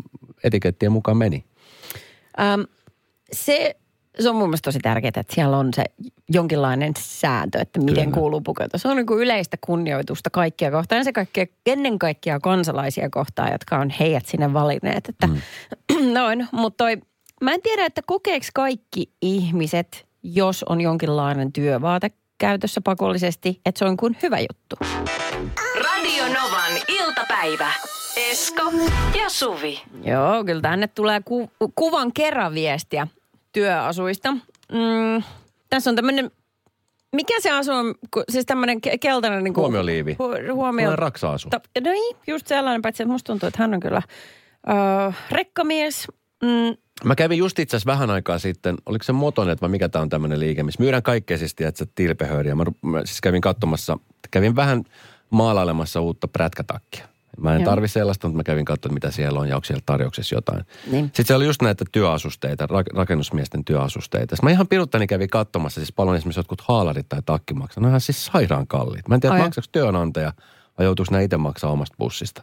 etikettien 0.45 0.93
mukaan 0.93 1.17
meni. 1.17 1.45
Ähm, 2.41 2.61
se, 3.33 3.77
se 4.19 4.31
on 4.31 4.37
mun 4.37 4.49
mielestä 4.49 4.65
tosi 4.65 4.79
tärkeää, 4.79 5.13
että 5.17 5.35
siellä 5.35 5.57
on 5.57 5.69
se 5.75 5.85
jonkinlainen 6.29 6.93
sääntö, 6.99 7.59
että 7.59 7.81
miten 7.81 8.05
Kyllä. 8.05 8.15
kuuluu 8.15 8.41
pukeutua. 8.41 8.79
Se 8.79 8.89
on 8.89 8.97
niin 8.97 9.07
kuin 9.07 9.21
yleistä 9.21 9.57
kunnioitusta 9.61 10.31
kaikkia 10.31 10.71
kohtaan 10.71 10.99
ja 10.99 11.05
se 11.05 11.13
kaikkea, 11.13 11.47
ennen 11.67 11.99
kaikkea 11.99 12.41
kansalaisia 12.41 13.11
kohtaan, 13.11 13.53
jotka 13.53 13.79
on 13.79 13.91
heidät 13.91 14.27
sinne 14.27 14.53
valinneet. 14.53 15.09
Että, 15.09 15.27
mm. 15.27 15.41
Noin, 16.19 16.49
mutta 16.53 16.85
toi, 16.85 16.99
mä 17.41 17.55
en 17.55 17.63
tiedä, 17.63 17.87
että 17.87 18.03
kokeeks 18.07 18.49
kaikki 18.55 19.13
ihmiset 19.23 20.11
jos 20.23 20.65
on 20.69 20.81
jonkinlainen 20.81 21.53
työvaate 21.53 22.11
käytössä 22.39 22.81
pakollisesti, 22.81 23.61
että 23.67 23.79
se 23.79 23.85
on 23.85 23.97
kuin 23.97 24.17
hyvä 24.23 24.39
juttu. 24.41 24.77
Radio 25.83 26.25
Novan 26.25 26.73
iltapäivä. 26.89 27.73
Esko 28.17 28.63
ja 29.23 29.29
Suvi. 29.29 29.83
Joo, 30.05 30.45
kyllä 30.45 30.61
tänne 30.61 30.89
tulee 30.89 31.21
ku, 31.25 31.51
kuvan 31.75 32.13
kerran 32.13 32.55
viestiä 32.55 33.07
työasuista. 33.53 34.33
Mm, 34.33 35.23
tässä 35.71 35.91
on 35.91 35.97
tämmöinen, 35.97 36.31
mikä 37.13 37.41
se 37.41 37.51
asu 37.51 37.73
on, 37.73 37.95
siis 38.31 38.47
tämmöinen 38.47 38.81
ke- 38.87 38.99
keltainen 39.01 39.45
niin 39.45 39.55
kuin, 39.55 39.63
Huomioliivi. 39.63 40.17
Hu, 40.19 40.55
huomio. 40.55 40.97
Raksa-asu. 40.97 41.49
Ta- 41.51 41.61
no 41.85 41.91
niin, 41.91 42.17
just 42.27 42.47
sellainen, 42.47 42.83
paitsi 42.83 43.03
että 43.03 43.13
musta 43.13 43.27
tuntuu, 43.27 43.47
että 43.47 43.63
hän 43.63 43.75
on 43.75 43.81
kyllä 43.81 44.03
öö, 44.69 45.13
rekkamies. 45.31 46.07
Mm, 46.43 46.77
Mä 47.05 47.15
kävin 47.15 47.39
just 47.39 47.59
itse 47.59 47.77
asiassa 47.77 47.93
vähän 47.93 48.11
aikaa 48.11 48.39
sitten, 48.39 48.77
oliko 48.87 49.03
se 49.03 49.13
Motonet 49.13 49.61
vai 49.63 49.69
mikä 49.69 49.89
tämä 49.89 50.03
on 50.03 50.09
tämmöinen 50.09 50.41
liike, 50.41 50.63
missä 50.63 50.83
myydään 50.83 51.03
kaikkea 51.03 51.39
siis, 51.39 51.55
tiedätkö, 51.55 51.87
tilpehööriä. 51.95 52.55
Mä, 52.55 52.65
mä 52.83 53.03
siis 53.05 53.21
kävin 53.21 53.41
katsomassa, 53.41 53.99
kävin 54.31 54.57
vähän 54.57 54.85
maalailemassa 55.31 56.01
uutta 56.01 56.29
prätkätakkia. 56.29 57.09
Mä 57.41 57.55
en 57.55 57.61
Joo. 57.61 57.71
tarvi 57.71 57.89
sellaista, 57.89 58.29
mutta 58.29 58.37
mä 58.37 58.43
kävin 58.43 58.65
katsomaan, 58.65 58.95
mitä 58.95 59.11
siellä 59.11 59.41
on 59.41 59.49
ja 59.49 59.57
onko 59.57 59.65
siellä 59.65 59.83
tarjouksessa 59.87 60.35
jotain. 60.35 60.65
Niin. 60.91 61.05
Sitten 61.05 61.27
siellä 61.27 61.39
oli 61.39 61.47
just 61.47 61.63
näitä 61.63 61.85
työasusteita, 61.93 62.67
ra- 62.67 62.97
rakennusmiesten 62.97 63.65
työasusteita. 63.65 64.37
Sitten 64.37 64.47
mä 64.47 64.51
ihan 64.51 64.69
piruttani 64.69 65.07
kävin 65.07 65.31
katsomassa, 65.31 65.81
siis 65.81 65.93
paljon 65.93 66.17
esimerkiksi 66.17 66.41
jotkut 66.41 66.61
haalarit 66.61 67.09
tai 67.09 67.23
takki 67.27 67.55
maksaa. 67.55 67.81
Ne 67.81 67.87
on 67.87 67.91
ihan 67.91 68.01
siis 68.01 68.27
sairaan 68.27 68.67
kalliit. 68.67 69.09
Mä 69.09 69.15
en 69.15 69.21
tiedä, 69.21 69.39
maksaako 69.39 69.69
työnantaja 69.73 70.33
vai 70.79 70.87
joutuuko 70.87 71.17
ne 71.17 71.25
itse 71.25 71.37
maksaa 71.37 71.71
omasta 71.71 71.97
bussista. 71.99 72.43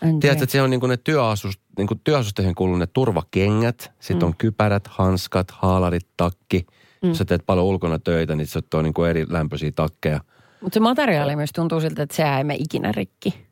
Tiedätkö, 0.00 0.20
tiedä. 0.20 0.32
että 0.32 0.52
siellä 0.52 0.64
on 0.64 0.70
niinku 0.70 0.86
ne 0.86 0.96
työasus, 0.96 1.58
niinku 1.78 1.94
työasusteihin 2.04 2.54
kuuluu 2.54 2.76
ne 2.76 2.86
turvakengät, 2.86 3.92
sitten 4.00 4.26
on 4.26 4.36
kypärät, 4.36 4.86
hanskat, 4.86 5.50
haalarit, 5.50 6.06
takki. 6.16 6.66
Mm. 7.02 7.08
Jos 7.08 7.18
sä 7.18 7.24
teet 7.24 7.42
paljon 7.46 7.66
ulkona 7.66 7.98
töitä, 7.98 8.34
niin 8.34 8.46
se 8.46 8.60
on 8.74 8.84
niinku 8.84 9.04
eri 9.04 9.26
lämpöisiä 9.28 9.72
takkeja. 9.72 10.20
Mutta 10.60 10.74
se 10.74 10.80
materiaali 10.80 11.36
myös 11.36 11.50
tuntuu 11.54 11.80
siltä, 11.80 12.02
että 12.02 12.16
se 12.16 12.22
ei 12.22 12.44
mene 12.44 12.58
ikinä 12.58 12.92
rikki. 12.92 13.47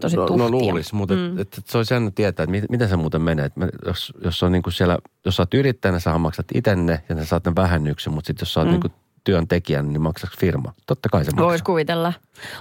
Tosi 0.00 0.16
no, 0.16 0.26
tuhtia. 0.26 0.44
no 0.44 0.50
luulis, 0.50 0.92
mutta 0.92 1.14
mm. 1.14 1.38
et, 1.38 1.58
et, 1.58 1.66
se 1.66 1.78
olisi 1.78 1.94
jännä 1.94 2.10
tietää, 2.10 2.44
että 2.44 2.50
mit, 2.50 2.64
miten 2.70 2.88
se 2.88 2.96
muuten 2.96 3.22
menee. 3.22 3.44
Et 3.44 3.52
jos, 3.86 4.12
jos 4.24 4.42
on 4.42 4.52
niinku 4.52 4.70
siellä, 4.70 4.98
jos 5.24 5.36
sä 5.36 5.42
oot 5.42 5.54
yrittäjänä, 5.54 6.00
sä 6.00 6.18
maksat 6.18 6.46
itse 6.54 6.76
ne 6.76 7.00
ja 7.08 7.16
sä 7.16 7.24
saat 7.24 7.44
ne 7.44 7.52
vähennyksen, 7.56 8.12
mutta 8.12 8.26
sitten 8.26 8.42
jos 8.42 8.54
sä 8.54 8.60
oot 8.60 8.68
mm. 8.68 8.72
niinku 8.72 8.88
työntekijän, 9.24 9.92
niin 9.92 10.02
maksaako 10.02 10.36
firma? 10.38 10.72
Totta 10.86 11.08
kai 11.08 11.24
se 11.24 11.30
maksaa. 11.30 11.46
Voisi 11.46 11.64
kuvitella. 11.64 12.12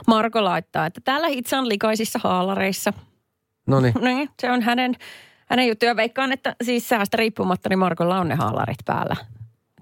Marko 0.08 0.44
laittaa, 0.44 0.86
että 0.86 1.02
täällä 1.04 1.28
hitsan 1.28 1.70
likaisissa 1.70 2.20
haalareissa. 2.24 2.94
No 3.68 3.80
niin. 3.80 3.94
Niin, 4.02 4.30
se 4.42 4.52
on 4.52 4.62
hänen, 4.62 4.96
hänen 5.46 5.68
juttu. 5.68 5.86
Ja 5.86 5.96
veikkaan, 5.96 6.32
että 6.32 6.56
siis 6.64 6.90
säästä 6.90 7.18
riippumatta, 7.18 7.70
niin 7.70 7.80
Markolla 7.80 8.20
on 8.20 8.28
ne 8.28 8.36
haalarit 8.36 8.86
päällä. 8.86 9.16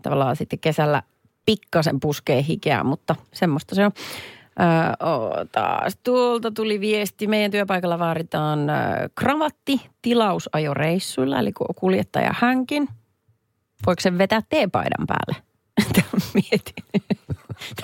Tavallaan 0.02 0.36
sitten 0.36 0.60
kesällä 0.60 1.04
pikkasen 1.46 2.00
puskee 2.00 2.44
hikeä, 2.44 2.84
mutta 2.84 3.16
semmoista 3.34 3.76
se 3.76 3.86
on. 3.86 3.92
Öö, 4.60 5.46
taas 5.52 5.98
tuolta 6.04 6.52
tuli 6.52 6.80
viesti. 6.80 7.28
Meidän 7.28 7.52
työpaikalla 7.52 8.00
vaaditaan 8.00 8.70
öö, 8.70 8.76
kravatti 9.16 9.82
tilausajoreissuilla, 10.02 11.40
eli 11.40 11.52
ku- 11.52 11.74
kuljettaja 11.76 12.32
hänkin. 12.40 12.88
Voiko 13.86 14.02
sen 14.02 14.18
vetää 14.18 14.42
teepaidan 14.50 15.08
päälle? 15.08 15.44
Tämä 15.94 16.24
Mietin. 16.34 17.04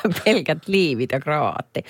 Tämä 0.01 0.15
pelkät 0.25 0.67
liivit 0.67 1.11
ja 1.11 1.19
kravaatti. 1.19 1.83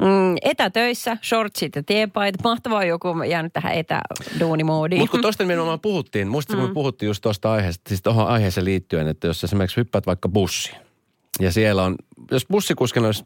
Mm, 0.00 0.36
etätöissä, 0.42 1.16
shortsit 1.24 1.76
ja 1.76 1.82
teepait. 1.82 2.34
Mahtavaa 2.44 2.84
joku 2.84 3.08
on 3.08 3.30
jäänyt 3.30 3.52
tähän 3.52 3.72
etäduunimoodiin. 3.74 5.00
Mutta 5.00 5.10
kun 5.10 5.22
tuosta 5.22 5.42
nimenomaan 5.42 5.80
puhuttiin, 5.80 6.28
musta 6.28 6.56
mm. 6.56 6.62
me 6.62 6.68
puhuttiin 6.74 7.06
just 7.06 7.22
tuosta 7.22 7.52
aiheesta, 7.52 7.88
siis 7.88 8.02
tuohon 8.02 8.28
aiheeseen 8.28 8.64
liittyen, 8.64 9.08
että 9.08 9.26
jos 9.26 9.44
esimerkiksi 9.44 9.76
hyppäät 9.76 10.06
vaikka 10.06 10.28
bussiin, 10.28 10.76
ja 11.40 11.52
siellä 11.52 11.82
on, 11.84 11.94
jos 12.30 12.46
bussikuskilla 12.50 13.08
olisi 13.08 13.24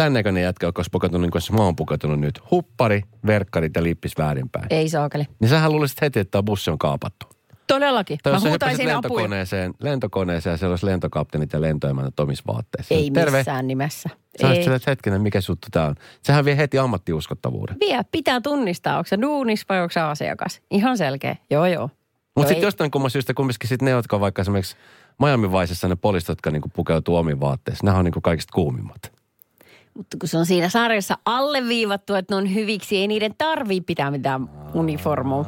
tämän 0.00 0.12
näköinen 0.12 0.42
jätkä, 0.42 0.66
joka 0.66 0.80
olisi 0.80 0.90
pukeutunut 0.90 1.22
niin 1.22 1.30
kuin 1.30 1.56
mä 1.56 1.64
oon 1.64 1.76
pukeutunut 1.76 2.20
nyt, 2.20 2.40
huppari, 2.50 3.02
verkkarit 3.26 3.72
ja 3.76 3.82
lippis 3.82 4.18
väärinpäin. 4.18 4.66
Ei 4.70 4.88
saakeli. 4.88 5.26
Niin 5.40 5.48
sähän 5.48 5.72
luulisit 5.72 6.00
heti, 6.00 6.20
että 6.20 6.30
tämä 6.30 6.42
bussi 6.42 6.70
on 6.70 6.78
kaapattu. 6.78 7.26
Todellakin. 7.66 8.18
Tai 8.22 8.32
Mä 8.32 8.36
jos 8.36 8.42
sä 8.42 8.48
huutaisin 8.48 8.88
lentokoneeseen, 8.88 9.74
lentokoneeseen 9.82 10.52
ja 10.52 10.56
siellä 10.56 10.72
olisi 10.72 10.86
lentokapteenit 10.86 11.52
ja 11.52 11.60
lentoemännät 11.60 12.20
omissa 12.20 12.44
vaatteissa. 12.46 12.94
Ei 12.94 13.10
Terve. 13.10 13.38
missään 13.38 13.66
nimessä. 13.66 14.10
Sä 14.40 14.52
Ei. 14.52 14.60
että 14.60 14.90
hetkinen, 14.90 15.22
mikä 15.22 15.38
juttu 15.48 15.68
tämä 15.70 15.86
on. 15.86 15.94
Sehän 16.22 16.44
vie 16.44 16.56
heti 16.56 16.78
ammattiuskottavuuden. 16.78 17.76
Vie, 17.80 18.00
pitää 18.12 18.40
tunnistaa, 18.40 18.96
onko 18.96 19.06
se 19.06 19.18
duunis 19.22 19.68
vai 19.68 19.80
onko 19.80 19.92
se 19.92 20.00
asiakas. 20.00 20.60
Ihan 20.70 20.98
selkeä. 20.98 21.36
Joo, 21.50 21.66
joo. 21.66 21.90
Mutta 22.36 22.48
sitten 22.48 22.66
jostain 22.66 22.90
kumman 22.90 23.10
syystä 23.10 23.34
kumminkin 23.34 23.68
sit 23.68 23.82
ne, 23.82 23.90
jotka 23.90 24.16
on 24.16 24.20
vaikka 24.20 24.42
esimerkiksi 24.42 24.76
Miami 25.18 25.52
Viceissa 25.52 25.88
ne 25.88 25.96
poliisit, 25.96 26.28
jotka 26.28 26.50
niinku 26.50 26.68
pukeutuu 26.68 27.16
omiin 27.16 27.40
vaatteisiin, 27.40 27.86
nämä 27.86 27.98
on 27.98 28.04
niinku 28.04 28.20
kaikista 28.20 28.52
kuumimmat. 28.54 29.19
Mutta 29.94 30.16
kun 30.20 30.28
se 30.28 30.38
on 30.38 30.46
siinä 30.46 30.68
sarjassa 30.68 31.18
alleviivattu, 31.24 32.14
että 32.14 32.34
ne 32.34 32.36
on 32.36 32.54
hyviksi, 32.54 32.96
ei 32.96 33.08
niiden 33.08 33.34
tarvii 33.38 33.80
pitää 33.80 34.10
mitään 34.10 34.48
uniformua. 34.74 35.46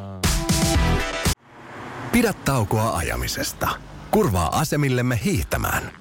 Pidä 2.13 2.33
taukoa 2.45 2.97
ajamisesta. 2.97 3.69
Kurvaa 4.11 4.59
asemillemme 4.59 5.21
hiihtämään. 5.25 5.93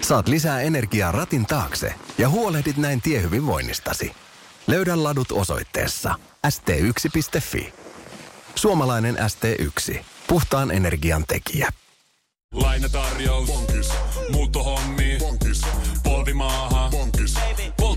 Saat 0.00 0.28
lisää 0.28 0.60
energiaa 0.60 1.12
ratin 1.12 1.46
taakse 1.46 1.94
ja 2.18 2.28
huolehdit 2.28 2.76
näin 2.76 3.02
tiehyvinvoinnistasi. 3.02 4.12
Löydä 4.66 5.02
ladut 5.02 5.32
osoitteessa 5.32 6.14
st1.fi. 6.46 7.72
Suomalainen 8.54 9.16
ST1. 9.16 9.98
Puhtaan 10.26 10.70
energian 10.70 11.24
tekijä. 11.28 11.68
Lainatarjous. 12.54 13.46
Bonkis. 13.46 13.92
Muuttohommi. 14.32 15.21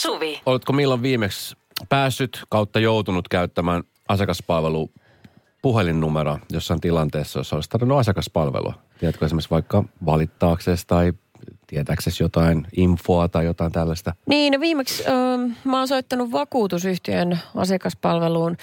Suvi. 0.00 0.40
Oletko 0.46 0.72
milloin 0.72 1.02
viimeksi 1.02 1.56
päässyt 1.88 2.42
kautta 2.48 2.80
joutunut 2.80 3.28
käyttämään 3.28 3.82
asiakaspalvelu 4.08 4.90
puhelinnumeroa 5.62 6.38
jossain 6.52 6.80
tilanteessa, 6.80 7.40
jos 7.40 7.52
olisi 7.52 7.70
tarvinnut 7.70 7.98
asiakaspalvelua? 7.98 8.74
Tiedätkö 9.00 9.24
esimerkiksi 9.24 9.50
vaikka 9.50 9.84
valittaaksesi 10.06 10.86
tai 10.86 11.12
tietääksesi 11.66 12.22
jotain 12.22 12.66
infoa 12.76 13.28
tai 13.28 13.44
jotain 13.44 13.72
tällaista? 13.72 14.14
Niin, 14.26 14.52
no 14.52 14.60
viimeksi 14.60 15.04
ö, 15.06 15.10
mä 15.64 15.78
oon 15.78 15.88
soittanut 15.88 16.32
vakuutusyhtiön 16.32 17.38
asiakaspalveluun. 17.56 18.56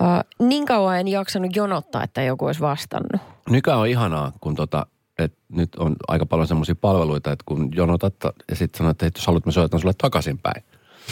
Ö, 0.00 0.04
niin 0.38 0.66
kauan 0.66 1.00
en 1.00 1.08
jaksanut 1.08 1.56
jonottaa, 1.56 2.04
että 2.04 2.22
joku 2.22 2.46
olisi 2.46 2.60
vastannut. 2.60 3.22
Nykyään 3.50 3.80
on 3.80 3.88
ihanaa, 3.88 4.32
kun 4.40 4.54
tota, 4.54 4.86
et 5.20 5.34
nyt 5.48 5.74
on 5.76 5.96
aika 6.08 6.26
paljon 6.26 6.48
semmoisia 6.48 6.74
palveluita, 6.74 7.32
että 7.32 7.44
kun 7.46 7.68
jonotat 7.74 8.14
ja 8.50 8.56
sitten 8.56 8.78
sanot, 8.78 9.02
että 9.02 9.18
jos 9.18 9.26
haluat, 9.26 9.46
mä 9.46 9.52
soitan 9.52 9.80
sulle 9.80 9.94
takaisinpäin. 9.98 10.64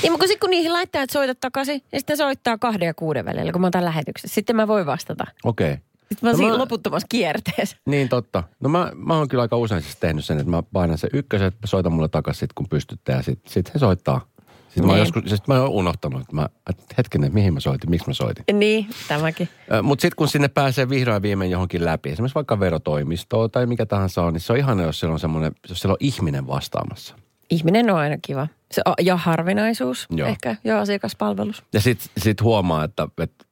Niin, 0.03 0.13
mutta 0.13 0.23
kun, 0.23 0.29
sit, 0.29 0.41
kun 0.41 0.51
niihin 0.51 0.73
laittaa, 0.73 1.03
että 1.03 1.13
soita 1.13 1.35
takaisin, 1.35 1.83
niin 1.93 2.01
sitten 2.01 2.17
soittaa 2.17 2.59
kahden 2.59 2.87
ja 2.87 2.95
kuuden 2.95 3.25
välillä, 3.25 3.53
kun 3.53 3.61
mä 3.61 3.65
oon 3.65 3.73
täällä 3.73 3.89
lähetyksessä. 3.89 4.35
Sitten 4.35 4.57
mä 4.57 4.69
voin 4.69 4.87
vastata. 4.87 5.25
Okei. 5.45 5.73
Okay. 5.73 5.85
Sitten 6.09 6.19
mä 6.23 6.31
oon 6.31 6.41
No 6.41 6.49
mä- 6.49 6.59
loputtomassa 6.59 7.07
kierteessä. 7.09 7.77
Niin 7.87 8.09
totta. 8.09 8.43
No 8.61 8.69
mä, 8.69 8.93
mä 8.95 9.17
oon 9.19 9.29
kyllä 9.29 9.43
aika 9.43 9.57
usein 9.57 9.83
siis 9.83 9.97
tehnyt 9.97 10.25
sen, 10.25 10.39
että 10.39 10.51
mä 10.51 10.63
painan 10.73 10.99
se 10.99 11.09
ykkösen, 11.13 11.47
että 11.47 11.67
soita 11.67 11.91
mulle 11.91 12.09
takaisin 12.09 12.41
sit, 12.41 12.53
kun 12.53 12.69
pystytte 12.69 13.13
ja 13.13 13.23
sitten 13.23 13.53
sit 13.53 13.75
he 13.75 13.79
soittaa. 13.79 14.28
Sitten 14.69 14.85
mä, 14.85 14.93
oon 14.93 14.95
Niin. 14.95 14.99
joskus, 14.99 15.31
sit 15.31 15.49
mä 15.49 15.61
oon 15.61 15.71
unohtanut, 15.71 16.21
että 16.21 16.35
mä, 16.35 16.49
että 16.71 16.85
hetkinen, 16.99 17.35
mihin 17.35 17.55
mä 17.55 17.61
soitin, 17.61 17.91
miksi 17.91 18.09
mä 18.09 18.15
soitin. 18.15 18.45
Niin, 18.53 18.87
tämäkin. 19.09 19.49
Mutta 19.83 20.03
sitten 20.03 20.17
kun 20.17 20.29
sinne 20.29 20.49
pääsee 20.49 20.89
vihdoin 20.89 21.23
viimein 21.23 21.51
johonkin 21.51 21.85
läpi, 21.85 22.11
esimerkiksi 22.11 22.35
vaikka 22.35 22.61
verotoimistoon 22.61 23.51
tai 23.51 23.67
mikä 23.67 23.87
tahansa 23.87 24.23
on, 24.23 24.33
niin 24.33 24.41
se 24.41 24.53
on 24.53 24.59
ihana, 24.59 24.83
jos 24.83 25.01
siellä 25.01 25.13
on 25.13 25.21
semmoinen, 25.21 25.53
jos 25.69 25.79
siellä 25.81 25.93
on 25.93 25.99
ihminen 26.01 26.47
vastaamassa. 26.47 27.15
Ihminen 27.51 27.91
on 27.91 27.99
aina 27.99 28.17
kiva. 28.23 28.49
Se 28.73 28.83
on, 28.85 28.95
ja 29.01 29.17
harvinaisuus 29.17 30.07
Joo. 30.11 30.29
ehkä, 30.29 30.57
ja 30.65 30.81
asiakaspalvelus. 30.81 31.63
Ja 31.73 31.81
sitten 31.81 32.09
sit 32.19 32.43
huomaa, 32.43 32.85
että, 32.85 33.09
että, 33.19 33.45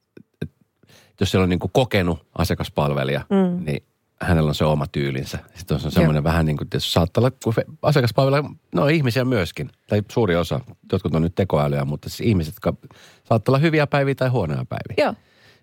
Jos 1.21 1.31
siellä 1.31 1.43
on 1.43 1.49
niin 1.49 1.61
kokenut 1.73 2.27
asiakaspalvelija, 2.39 3.21
mm. 3.31 3.65
niin 3.65 3.83
hänellä 4.21 4.49
on 4.49 4.55
se 4.55 4.65
oma 4.65 4.87
tyylinsä. 4.87 5.39
Sitten 5.55 5.79
on 5.85 5.93
semmoinen 5.93 6.25
vähän 6.25 6.47
niin 6.47 6.57
kuin, 6.57 6.67
että 6.67 6.81
saattaa 6.81 7.21
olla, 7.21 7.31
kun 7.45 7.55
asiakaspalvelija, 7.83 8.51
no 8.75 8.89
ihmisiä 8.89 9.25
myöskin, 9.25 9.71
tai 9.87 10.03
suuri 10.13 10.37
osa, 10.37 10.61
jotkut 10.93 11.15
on 11.15 11.23
nyt 11.23 11.35
tekoälyä, 11.35 11.85
mutta 11.85 12.09
siis 12.09 12.21
ihmiset, 12.21 12.55
jotka 12.55 12.89
saattaa 13.25 13.53
olla 13.53 13.59
hyviä 13.59 13.87
päiviä 13.87 14.15
tai 14.15 14.29
huonoja 14.29 14.65
päiviä. 14.69 15.05
Joo. 15.07 15.15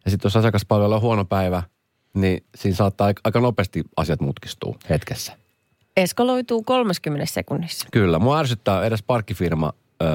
Ja 0.06 0.12
sitten 0.12 0.26
jos 0.26 0.36
asiakaspalvelu 0.36 0.94
on 0.94 1.02
huono 1.02 1.26
päivä, 1.26 1.64
niin 2.14 2.46
siinä 2.56 2.76
saattaa 2.76 3.12
aika- 3.24 3.40
nopeasti 3.40 3.84
asiat 3.98 4.22
mutkistuu 4.22 4.78
hetkessä. 4.90 5.38
Eskaloituu 5.98 6.64
30 6.64 7.26
sekunnissa. 7.26 7.88
Kyllä, 7.92 8.20
mua 8.20 8.40
ärsyttää 8.40 8.86
edes 8.86 9.04
parkkifirma, 9.04 9.74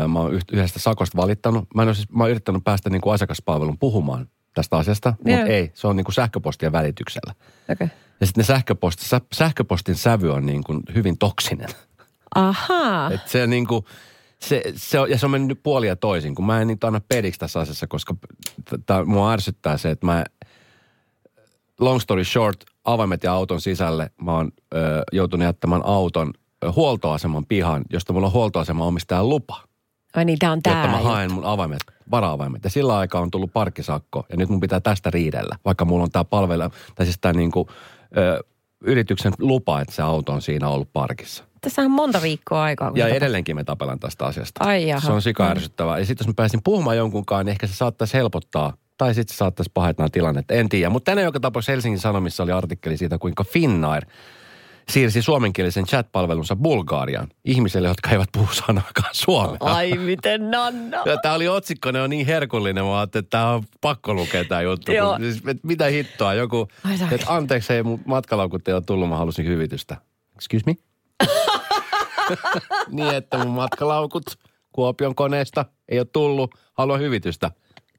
mä 0.09 0.21
oon 0.21 0.35
yhdestä 0.53 0.79
sakosta 0.79 1.17
valittanut. 1.17 1.69
Mä, 1.75 1.83
en 1.83 1.89
ole 1.89 1.95
siis, 1.95 2.11
mä 2.11 2.25
oon 2.25 2.31
yrittänyt 2.31 2.65
päästä 2.65 2.91
niin 2.91 3.01
kuin 3.01 3.15
asiakaspalvelun 3.15 3.79
puhumaan 3.79 4.29
tästä 4.55 4.77
asiasta, 4.77 5.15
mutta 5.19 5.47
ei, 5.47 5.71
se 5.75 5.87
on 5.87 5.97
niin 5.97 6.05
kuin 6.05 6.15
sähköpostien 6.15 6.73
välityksellä. 6.73 7.35
Okei. 7.69 7.87
Okay. 7.87 7.89
Ja 8.21 8.27
sitten 8.27 8.43
ne 8.43 8.47
sähköposti, 8.47 9.05
sä, 9.05 9.21
sähköpostin 9.33 9.95
sävy 9.97 10.31
on 10.33 10.47
niin 10.47 10.65
kuin 10.65 10.81
hyvin 10.95 11.19
toksinen. 11.19 11.69
Ahaa. 12.35 13.11
Et 13.11 13.29
se 13.29 13.47
niin 13.47 13.67
kuin, 13.67 13.85
se, 14.41 14.63
se 14.77 15.01
on, 15.01 15.11
ja 15.11 15.19
se 15.19 15.27
on 15.27 15.31
mennyt 15.31 15.63
puolia 15.63 15.97
toisin, 15.97 16.35
kun 16.35 16.47
mä 16.47 16.61
en 16.61 16.67
niitä 16.67 16.87
anna 16.87 17.01
pediksi 17.09 17.41
tässä 17.41 17.61
asiassa, 17.61 17.87
koska 17.87 18.15
t- 18.71 19.07
mua 19.07 19.33
ärsyttää 19.33 19.77
se, 19.77 19.91
että 19.91 20.07
mä, 20.07 20.25
long 21.81 22.01
story 22.01 22.25
short, 22.25 22.65
avaimet 22.85 23.23
ja 23.25 23.33
auton 23.33 23.61
sisälle, 23.61 24.11
mä 24.23 24.33
oon 24.33 24.51
ö, 24.75 25.03
joutunut 25.13 25.45
jättämään 25.45 25.83
auton 25.85 26.33
ö, 26.65 26.73
huoltoaseman 26.73 27.47
pihan, 27.47 27.83
josta 27.91 28.13
mulla 28.13 28.27
on 28.27 28.33
huoltoaseman 28.33 28.87
omistajan 28.87 29.29
lupa, 29.29 29.63
Ai 30.15 30.25
niin, 30.25 30.39
tää 30.39 30.53
on 30.53 30.63
tää. 30.63 30.83
jotta 30.83 30.97
mä 30.97 31.03
haen 31.03 31.33
mun 31.33 31.45
avaimet, 31.45 31.81
vara-avaimet. 32.11 32.65
Ja 32.65 32.71
sillä 32.71 32.99
aikaa 32.99 33.21
on 33.21 33.31
tullut 33.31 33.53
parkkisakko, 33.53 34.27
ja 34.31 34.37
nyt 34.37 34.49
mun 34.49 34.61
pitää 34.61 34.81
tästä 34.81 35.11
riidellä, 35.11 35.57
vaikka 35.65 35.85
mulla 35.85 36.05
on 36.05 36.11
tää 36.11 36.25
palvelu, 36.25 36.63
tai 36.95 37.07
siis 37.07 37.19
tää 37.21 37.33
niinku, 37.33 37.69
ö, 38.17 38.45
yrityksen 38.81 39.33
lupa, 39.39 39.81
että 39.81 39.95
se 39.95 40.03
auto 40.03 40.33
on 40.33 40.43
siinä 40.43 40.69
ollut 40.69 40.93
parkissa. 40.93 41.45
Tässä 41.61 41.83
on 41.83 41.91
monta 41.91 42.23
viikkoa 42.23 42.63
aikaa. 42.63 42.91
kun 42.91 42.99
Ja 42.99 43.09
edelleenkin 43.09 43.57
me 43.57 43.65
tapellaan 43.65 44.01
tästä 44.01 44.25
asiasta. 44.25 44.65
Ai 44.65 44.89
jaha. 44.89 45.07
Se 45.07 45.13
on 45.13 45.23
sika 45.23 45.49
ärsyttävää. 45.51 45.99
Ja 45.99 46.07
sitten 46.07 46.25
jos 46.25 46.29
mä 46.29 46.35
pääsin 46.37 46.61
puhumaan 46.65 46.97
jonkunkaan, 46.97 47.47
niin 47.47 47.51
ehkä 47.51 47.67
se 47.67 47.75
saattaisi 47.75 48.15
helpottaa. 48.15 48.73
Tai 48.99 49.15
sitten 49.15 49.35
se 49.35 49.39
saattaisi 49.39 49.71
pahentaa 49.75 50.09
tilannetta. 50.09 50.55
En 50.55 50.69
tiedä. 50.69 50.91
Mutta 50.91 51.11
tänään 51.11 51.25
joka 51.25 51.41
tapauksessa 51.41 51.73
Helsingin 51.73 52.01
Sanomissa 52.01 52.43
oli 52.43 52.53
artikkeli 52.53 52.97
siitä, 52.97 53.19
kuinka 53.19 53.45
Finnair 53.45 54.07
siirsi 54.91 55.23
suomenkielisen 55.23 55.85
chat-palvelunsa 55.85 56.57
Bulgariaan 56.57 57.29
ihmisille, 57.45 57.89
jotka 57.89 58.11
eivät 58.11 58.29
puhu 58.33 58.49
sanaakaan 58.53 59.11
suomea. 59.13 59.59
Ai 59.61 59.93
miten 59.99 60.51
nanna. 60.51 60.99
Tämä 61.23 61.35
oli 61.35 61.49
otsikko, 61.49 61.91
ne 61.91 62.03
on 62.03 62.11
niin 62.11 62.27
herkullinen, 62.27 62.85
mä 62.85 62.99
ajattelin, 62.99 63.25
että 63.25 63.39
tämä 63.39 63.51
on 63.51 63.63
pakko 63.81 64.15
lukea 64.15 64.45
tämä 64.45 64.63
juttu. 64.63 64.93
Joo. 64.93 65.17
Kun, 65.17 65.25
siis, 65.25 65.43
et 65.47 65.65
mitä 65.65 65.87
hittoa, 65.87 66.35
joku, 66.35 66.69
että 67.13 67.27
anteeksi, 67.35 67.73
ei 67.73 67.83
mun 67.83 68.01
matkalaukut 68.07 68.69
ei 68.69 68.75
ole 68.75 68.83
tullut, 68.87 69.09
mä 69.09 69.17
halusin 69.17 69.47
hyvitystä. 69.47 69.97
Excuse 70.37 70.65
me? 70.67 70.77
niin, 72.91 73.15
että 73.15 73.39
mun 73.39 73.55
matkalaukut 73.55 74.25
Kuopion 74.73 75.15
koneesta 75.15 75.65
ei 75.89 75.99
ole 75.99 76.07
tullut, 76.13 76.55
haluan 76.75 77.01
hyvitystä. 77.01 77.51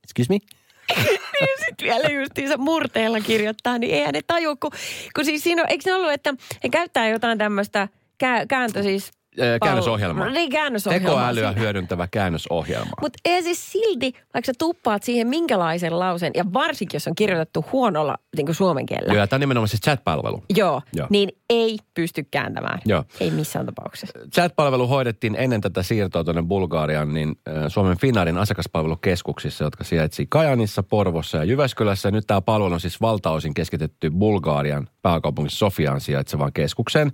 Excuse 0.04 0.34
me? 0.34 0.59
Sitten 1.66 1.88
vielä 1.88 2.10
justiinsa 2.10 2.58
murteella 2.58 3.20
kirjoittaa, 3.20 3.78
niin 3.78 3.94
eihän 3.96 4.14
ne 4.14 4.22
taju, 4.28 4.56
kun, 4.56 4.72
kun 5.16 5.26
siis 5.26 5.44
siinä 5.44 5.62
on, 5.62 5.70
eikö 5.70 5.84
se 5.84 5.94
ollut, 5.94 6.12
että 6.12 6.34
he 6.64 6.70
käyttää 6.70 7.10
jotain 7.10 7.38
tämmöistä 7.38 7.88
kää, 8.18 8.46
kääntö 8.46 8.84
siis... 8.84 9.19
Käännösohjelma. 9.64 10.30
Niin, 10.30 10.50
käännösohjelma. 10.50 11.08
Tekoälyä 11.08 11.52
hyödyntävä 11.52 12.08
käännösohjelma. 12.12 12.92
Mutta 13.02 13.20
ei 13.26 13.44
siis 13.44 13.72
silti, 13.72 14.14
vaikka 14.34 14.46
sä 14.46 14.54
tuppaat 14.60 15.04
siihen 15.04 15.28
minkälaisen 15.28 16.00
lauseen, 16.00 16.32
ja 16.36 16.46
varsinkin 16.54 16.96
jos 16.96 17.08
on 17.08 17.16
kirjoitettu 17.16 17.66
huonolla 17.72 18.18
niin 18.36 18.46
kuin 18.46 18.56
suomen 18.56 18.86
kielellä. 18.86 19.14
Joo, 19.14 19.28
tämä 19.28 19.38
on 19.38 19.42
nimenomaan 19.42 19.68
siis 19.68 19.82
chat-palvelu. 19.82 20.44
Joo, 20.56 20.82
Joo. 20.94 21.08
niin 21.10 21.30
ei 21.50 21.78
pysty 21.94 22.26
kääntämään. 22.32 22.80
Joo. 22.86 23.04
Ei 23.20 23.32
missään 23.32 23.66
tapauksessa. 23.66 24.20
Chat-palvelu 24.36 24.88
hoidettiin 24.88 25.36
ennen 25.40 25.62
tätä 25.62 25.84
siirtoa 25.84 26.24
tuonne 26.24 26.44
Bulgariaan, 26.44 27.14
niin 27.14 27.36
Suomen 27.68 27.98
Finnairin 27.98 28.38
asiakaspalvelukeskuksissa, 28.38 29.64
jotka 29.64 29.84
sijaitsi 29.84 30.26
Kajanissa, 30.30 30.84
Porvossa 30.84 31.38
ja 31.38 31.44
Jyväskylässä. 31.44 32.12
Nyt 32.12 32.28
tämä 32.28 32.42
palvelu 32.42 32.74
on 32.74 32.82
siis 32.82 33.02
valtaosin 33.02 33.54
keskitetty 33.54 34.10
Bulgarian 34.10 34.90
pääkaupungin 35.02 35.52
Sofiaan 35.52 36.02
sijaitsevaan 36.02 36.54
keskukseen. 36.54 37.12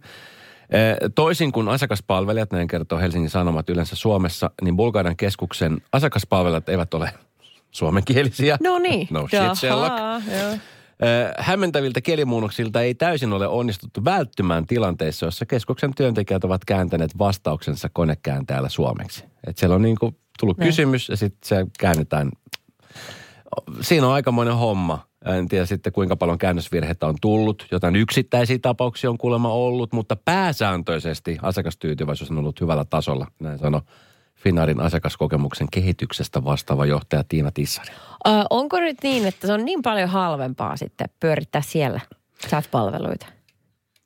Äh, 0.73 0.97
Toisin 1.15 1.51
kuin 1.51 1.69
asiakaspalvelijat, 1.69 2.51
näin 2.51 2.67
kertoo 2.67 2.99
Helsingin 2.99 3.29
Sanomat 3.29 3.69
yleensä 3.69 3.95
Suomessa, 3.95 4.49
niin 4.61 4.77
Bulgarian 4.77 5.15
keskuksen 5.17 5.81
asiakaspalvelijat 5.91 6.69
eivät 6.69 6.93
ole 6.93 7.09
suomenkielisiä. 7.71 8.57
No 8.63 8.79
niin. 8.79 9.07
No 9.11 9.27
shit, 9.27 9.55
Sherlock. 9.59 9.97
Jaha, 9.97 10.21
joo. 10.41 10.51
Ö, 11.03 11.33
Hämmentäviltä 11.37 12.01
kielimuunnoksilta 12.01 12.81
ei 12.81 12.95
täysin 12.95 13.33
ole 13.33 13.47
onnistuttu 13.47 14.05
välttymään 14.05 14.65
tilanteissa, 14.65 15.25
jossa 15.25 15.45
keskuksen 15.45 15.95
työntekijät 15.95 16.43
ovat 16.43 16.65
kääntäneet 16.65 17.17
vastauksensa 17.17 17.89
konekääntäjällä 17.93 18.69
suomeksi. 18.69 19.23
Et 19.47 19.57
siellä 19.57 19.75
on 19.75 19.81
niin 19.81 19.97
kuin 19.99 20.15
tullut 20.39 20.57
Niin. 20.57 20.67
kysymys 20.67 21.09
ja 21.09 21.17
sitten 21.17 21.47
se 21.47 21.65
käännetään. 21.79 22.31
Siinä 23.81 24.07
on 24.07 24.13
aikamoinen 24.13 24.55
homma. 24.55 25.07
En 25.25 25.47
tiedä 25.47 25.65
sitten 25.65 25.93
kuinka 25.93 26.15
paljon 26.15 26.37
käännösvirheitä 26.37 27.07
on 27.07 27.15
tullut. 27.21 27.67
Jotain 27.71 27.95
yksittäisiä 27.95 28.59
tapauksia 28.61 29.09
on 29.09 29.17
kuulemma 29.17 29.53
ollut, 29.53 29.93
mutta 29.93 30.15
pääsääntöisesti 30.15 31.37
asiakastyytyväisyys 31.41 32.31
on 32.31 32.37
ollut 32.37 32.61
hyvällä 32.61 32.85
tasolla. 32.89 33.27
Näin 33.39 33.59
sano 33.59 33.81
Finnairin 34.35 34.79
asiakaskokemuksen 34.79 35.67
kehityksestä 35.71 36.43
vastaava 36.43 36.85
johtaja 36.85 37.23
Tiina 37.29 37.51
Tissari. 37.51 37.89
Ö, 38.27 38.29
onko 38.49 38.79
nyt 38.79 38.97
niin, 39.03 39.27
että 39.27 39.47
se 39.47 39.53
on 39.53 39.65
niin 39.65 39.81
paljon 39.81 40.09
halvempaa 40.09 40.77
sitten 40.77 41.09
pyörittää 41.19 41.61
siellä 41.61 41.99
chat-palveluita? 42.47 43.34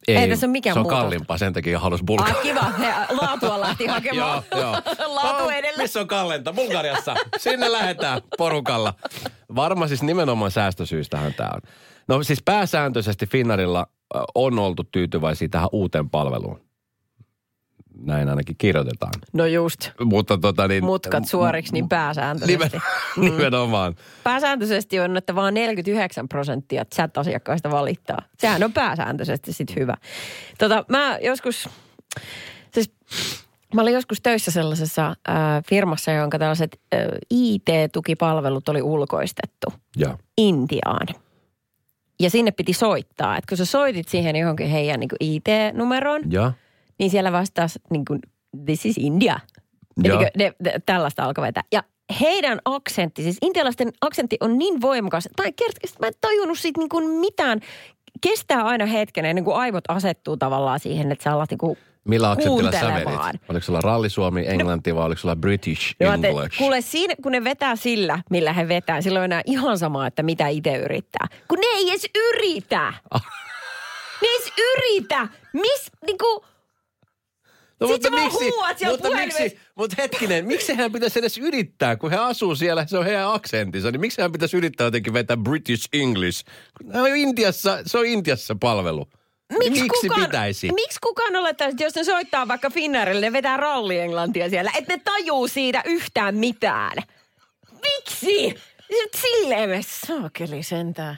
Ei 0.08 0.30
tässä 0.30 0.46
ole 0.48 0.52
mikään 0.52 0.74
se 0.74 0.80
on 0.80 0.84
muutosta. 0.84 1.02
kalliimpaa, 1.02 1.38
sen 1.38 1.54
takia 1.54 1.80
halusi 1.80 2.02
Ah, 2.04 2.06
Bulgaria. 2.06 2.42
kiva. 2.42 2.62
He, 2.80 2.94
laatua 3.22 3.60
lähti 3.60 3.86
hakemaan. 3.96 4.44
joo, 4.52 4.62
joo. 4.62 4.72
Laatu 5.16 5.44
Oh, 5.44 5.52
edellä. 5.54 5.84
Missä 5.84 6.00
on 6.00 6.08
kallenta? 6.08 6.54
Bulgariassa. 6.54 7.16
Sinne 7.38 7.72
lähdetään 7.72 8.22
porukalla. 8.38 8.94
Varma 9.56 9.88
siis 9.88 10.04
nimenomaan 10.04 10.52
säästösyystähän 10.52 11.34
tämä 11.34 11.50
on. 11.54 11.62
No 12.08 12.24
siis 12.24 12.42
pääsääntöisesti 12.46 13.28
Finnarilla 13.28 13.88
on 14.36 14.60
oltu 14.60 14.84
tyytyväisiä 14.84 15.48
tähän 15.52 15.70
uuteen 15.72 16.10
palveluun. 16.10 16.62
Näin 18.02 18.30
ainakin 18.30 18.56
kirjoitetaan. 18.58 19.14
No 19.34 19.46
just. 19.46 19.90
Mutta 20.04 20.38
tota 20.38 20.68
niin... 20.68 20.84
Mutkat 20.86 21.28
suoriksi, 21.28 21.74
niin 21.74 21.90
pääsääntöisesti. 21.90 22.78
Nimen, 23.18 23.32
nimenomaan. 23.38 23.96
Pääsääntöisesti 24.24 25.00
on, 25.00 25.18
että 25.18 25.36
vain 25.36 25.54
49 25.54 26.30
prosenttia 26.30 26.86
chat-asiakkaista 26.96 27.72
valittaa. 27.72 28.22
Sehän 28.38 28.64
on 28.64 28.74
pääsääntöisesti 28.74 29.54
sitten 29.54 29.76
hyvä. 29.76 29.94
Tota, 30.58 30.86
mä 30.90 31.18
joskus, 31.22 31.70
siis 32.74 32.92
mä 33.76 33.82
olin 33.82 33.94
joskus 33.94 34.22
töissä 34.22 34.52
sellaisessa 34.52 35.08
äh, 35.08 35.36
firmassa, 35.70 36.12
jonka 36.12 36.40
tällaiset 36.40 36.80
äh, 36.94 37.02
IT-tukipalvelut 37.30 38.70
oli 38.70 38.82
ulkoistettu 38.82 39.68
Joo. 39.96 40.18
Intiaan. 40.38 41.08
Ja 42.20 42.30
sinne 42.30 42.52
piti 42.52 42.74
soittaa. 42.74 43.38
että 43.38 43.50
kun 43.50 43.58
sä 43.58 43.66
soitit 43.66 44.08
siihen 44.08 44.36
johonkin 44.36 44.68
heidän 44.70 45.00
niin 45.00 45.10
IT-numeroon, 45.20 46.22
Ja. 46.32 46.52
Niin 47.00 47.10
siellä 47.10 47.32
vastasi 47.32 47.80
niin 47.90 48.06
kuin, 48.06 48.20
this 48.66 48.86
is 48.86 48.98
India. 48.98 49.40
Etikö 50.04 50.32
ne, 50.38 50.54
ne, 50.60 50.74
tällaista 50.86 51.24
alkoi 51.24 51.42
vetää. 51.42 51.64
Ja 51.72 51.84
heidän 52.22 52.60
aksentti, 52.66 53.24
siis 53.24 53.38
intialaisten 53.42 53.92
aksentti 54.02 54.38
on 54.40 54.58
niin 54.58 54.82
voimakas, 54.82 55.30
tai 55.36 55.54
kertaisesti 55.54 56.00
mä 56.00 56.08
en 56.08 56.14
tajunnut 56.22 56.60
siitä 56.60 56.82
niin 56.82 56.90
kuin 56.90 57.10
mitään. 57.10 57.60
Kestää 58.22 58.64
aina 58.64 58.86
hetken 58.86 59.26
ennen 59.26 59.44
kuin 59.44 59.58
aivot 59.58 59.84
asettuu 59.88 60.38
tavallaan 60.38 60.80
siihen, 60.80 61.12
että 61.12 61.24
sä 61.24 61.34
alat 61.34 61.50
niin 61.50 61.58
kuin 61.58 61.78
Millä 62.10 62.32
aksentilla 62.32 62.72
sä 62.72 62.94
vedit? 62.94 63.42
Oliko 63.50 63.66
sulla 63.66 63.82
rallisuomi, 63.82 64.48
englanti 64.48 64.96
vai 64.96 65.06
oliko 65.06 65.20
sulla 65.20 65.36
British 65.36 65.96
ajattelin, 66.00 66.38
English? 66.38 66.58
kuule, 66.58 66.82
siinä, 66.82 67.16
kun 67.24 67.32
ne 67.32 67.44
vetää 67.44 67.76
sillä, 67.76 68.20
millä 68.30 68.54
he 68.54 68.68
vetää, 68.68 69.02
silloin 69.02 69.26
enää 69.26 69.42
ihan 69.46 69.78
sama, 69.78 70.08
että 70.08 70.24
mitä 70.24 70.48
itse 70.48 70.76
yrittää. 70.76 71.28
Kun 71.48 71.58
ne 71.60 71.68
ei 71.78 71.90
edes 71.90 72.10
yritä. 72.16 72.94
ne 74.22 74.28
ei 74.28 74.36
edes 74.36 74.54
yritä. 74.58 75.28
Mis, 75.54 75.92
niinku, 76.06 76.46
No, 77.80 77.88
sä 77.88 78.12
vaan 78.12 78.32
huuat 78.32 78.78
siellä 78.78 78.94
mutta, 78.94 79.08
puhelimessa. 79.08 79.44
miksi, 79.44 79.60
mutta 79.76 79.96
hetkinen, 80.02 80.46
miksi 80.46 80.74
hän 80.74 80.92
pitäisi 80.92 81.20
edes 81.20 81.38
yrittää, 81.38 81.96
kun 81.96 82.12
he 82.12 82.18
asuu 82.18 82.56
siellä, 82.56 82.86
se 82.86 82.98
on 82.98 83.06
heidän 83.06 83.34
aksentinsa, 83.34 83.92
niin 83.92 84.02
miksi 84.02 84.22
hän 84.22 84.32
pitäisi 84.32 84.58
yrittää 84.58 84.88
jotenkin 84.88 85.14
vetää 85.14 85.38
British 85.38 85.90
English? 85.94 86.46
No, 86.84 87.06
Intiassa, 87.06 87.80
se 87.86 87.98
on 87.98 88.06
Intiassa 88.06 88.56
palvelu. 88.60 89.08
Miksi, 89.60 89.82
miksi 89.82 90.08
kukaan, 90.08 90.26
pitäisi? 90.26 90.72
Miksi 90.72 91.00
kukaan 91.04 91.36
olettaa, 91.36 91.68
että 91.68 91.84
jos 91.84 91.96
ne 91.96 92.04
soittaa 92.04 92.48
vaikka 92.48 92.70
Finnairille, 92.70 93.26
ne 93.26 93.34
vetää 93.34 93.58
rallienglantia 93.58 94.50
siellä, 94.50 94.72
että 94.78 94.94
ne 94.94 95.02
tajuu 95.06 95.48
siitä 95.48 95.82
yhtään 95.86 96.36
mitään? 96.36 96.98
Miksi? 97.72 98.56
Nyt 98.90 99.10
Silleen 99.16 99.70
me 99.70 99.82
saakeli 99.88 100.64
sentään. 100.64 101.16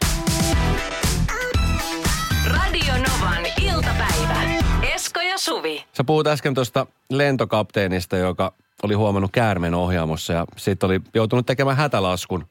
Radio 2.45 2.93
Novan 2.93 3.45
Sä 6.01 6.05
puhut 6.05 6.27
äsken 6.27 6.53
tuosta 6.53 6.87
lentokapteenista, 7.09 8.17
joka 8.17 8.53
oli 8.83 8.93
huomannut 8.93 9.31
käärmeen 9.31 9.73
ohjaamossa 9.73 10.33
ja 10.33 10.45
sitten 10.57 10.87
oli 10.87 11.01
joutunut 11.13 11.45
tekemään 11.45 11.77
hätälaskun 11.77 12.45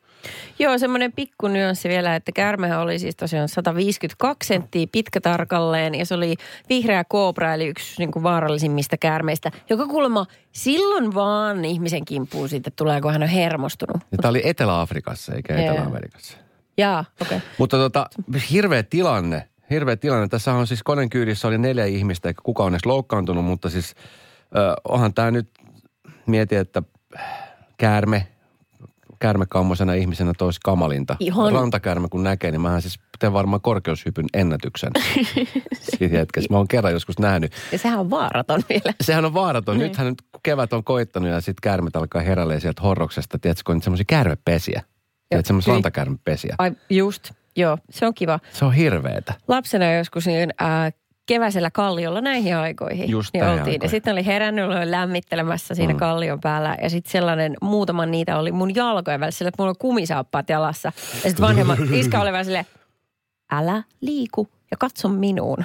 Joo, 0.59 0.79
semmoinen 0.79 1.13
pikku 1.13 1.49
nyanssi 1.49 1.89
vielä, 1.89 2.17
että 2.17 2.33
käärmehän 2.33 2.81
oli 2.81 2.99
siis 2.99 3.17
tosiaan 3.17 3.49
152 3.49 4.47
senttiä 4.49 4.87
pitkä 4.93 5.21
tarkalleen 5.21 5.95
ja 5.95 6.07
se 6.07 6.15
oli 6.15 6.35
vihreä 6.69 7.05
koobra 7.05 7.55
eli 7.55 7.67
yksi 7.67 7.95
niin 7.99 8.13
kuin 8.13 8.23
vaarallisimmista 8.23 8.97
käärmeistä, 8.97 9.51
joka 9.71 9.87
kuulemma 9.87 10.27
silloin 10.53 11.15
vaan 11.15 11.65
ihmisen 11.65 12.05
kimppuun 12.05 12.49
sitten 12.49 12.73
tulee, 12.77 13.01
kun 13.01 13.13
hän 13.13 13.23
on 13.23 13.29
hermostunut. 13.29 13.97
Ja 14.13 14.19
tämä 14.19 14.31
oli 14.31 14.43
Etelä-Afrikassa 14.45 15.35
eikä. 15.35 15.55
Etelä-Amerikassa. 15.55 16.37
Jaa, 16.77 17.05
okei. 17.21 17.37
Okay. 17.37 17.49
Mutta 17.59 17.77
tota, 17.77 18.07
hirveä 18.51 18.83
tilanne. 18.83 19.49
Hirveä 19.71 19.97
tilanne. 19.97 20.29
Tässä 20.29 20.55
on 20.55 20.67
siis 20.67 20.83
koneen 20.83 21.11
kyydissä 21.11 21.49
oli 21.49 21.59
neljä 21.59 21.85
ihmistä, 21.85 22.29
eikä 22.29 22.41
kukaan 22.45 22.67
onneksi 22.67 22.89
loukkaantunut, 22.89 23.45
mutta 23.45 23.71
siis 23.71 23.95
ö, 24.57 24.75
onhan 24.89 25.15
tämä 25.15 25.31
nyt, 25.31 25.51
mieti, 26.27 26.57
että 26.57 26.83
käärme, 27.79 28.27
käärmekammosena 29.19 29.95
ihmisenä 29.95 30.33
toisi 30.39 30.61
kamalinta. 30.65 31.17
Ihan. 31.21 31.53
Rantakäärme 31.53 32.09
kun 32.09 32.25
näkee, 32.25 32.51
niin 32.51 32.61
mähän 32.61 32.83
siis 32.83 33.01
teen 33.19 33.33
varmaan 33.33 33.61
korkeushypyn 33.61 34.27
ennätyksen 34.35 34.91
siinä 35.99 36.19
hetkessä. 36.19 36.49
Mä 36.51 36.57
oon 36.57 36.69
kerran 36.69 36.93
joskus 36.93 37.19
nähnyt. 37.19 37.53
Ja 37.73 37.79
sehän 37.79 38.01
on 38.01 38.11
vaaraton 38.11 38.63
vielä. 38.69 38.95
Sehän 39.01 39.25
on 39.25 39.35
vaaraton. 39.35 39.79
Nythän 39.79 40.07
nyt 40.07 40.23
kevät 40.43 40.73
on 40.73 40.85
koittanut 40.85 41.31
ja 41.31 41.41
sitten 41.41 41.63
käärmet 41.63 41.97
alkaa 41.97 42.23
heräilee 42.23 42.61
sieltä 42.61 42.83
horroksesta. 42.83 43.39
Tiedätkö, 43.39 43.63
kun 43.67 43.75
on 43.75 43.83
semmoisia 43.83 44.05
käärmepesiä. 44.09 44.83
Tiedätkö, 45.29 45.47
semmoisia 45.47 45.67
Kyllä. 45.67 45.77
rantakäärmepesiä. 45.77 46.55
Ai 46.59 46.73
just, 46.91 47.33
joo, 47.57 47.79
se 47.91 48.07
on 48.07 48.15
kiva. 48.15 48.41
Se 48.53 48.65
on 48.65 48.73
hirveetä. 48.73 49.35
Lapsena 49.49 49.93
joskus 49.93 50.27
niin, 50.27 50.51
ää, 50.59 50.91
keväisellä 51.27 51.71
kalliolla 51.71 52.21
näihin 52.21 52.57
aikoihin. 52.57 53.11
Just 53.11 53.31
niin 53.33 53.45
oltiin. 53.45 53.59
Ja 53.59 53.63
aikoihin. 53.65 53.91
sitten 53.91 54.13
oli 54.13 54.27
herännyt 54.27 54.65
oli 54.65 54.91
lämmittelemässä 54.91 55.75
siinä 55.75 55.93
mm. 55.93 55.99
kallion 55.99 56.41
päällä. 56.41 56.77
Ja 56.83 56.91
sitten 56.91 57.13
sellainen, 57.13 57.57
muutaman 57.63 58.11
niitä 58.11 58.39
oli 58.39 58.53
mun 58.53 58.75
jalkojen 58.75 59.21
välissä, 59.21 59.49
että 59.49 59.63
mulla 59.63 59.71
on 59.71 59.79
kumisaappaat 59.79 60.49
jalassa. 60.49 60.93
Ja 61.15 61.31
sitten 61.31 61.47
vanhemman 61.47 61.95
iskä 61.95 62.21
oli 62.21 62.33
vähän 62.33 62.45
silleen, 62.45 62.67
älä 63.53 63.83
liiku 64.01 64.49
ja 64.71 64.77
katso 64.77 65.09
minuun. 65.09 65.65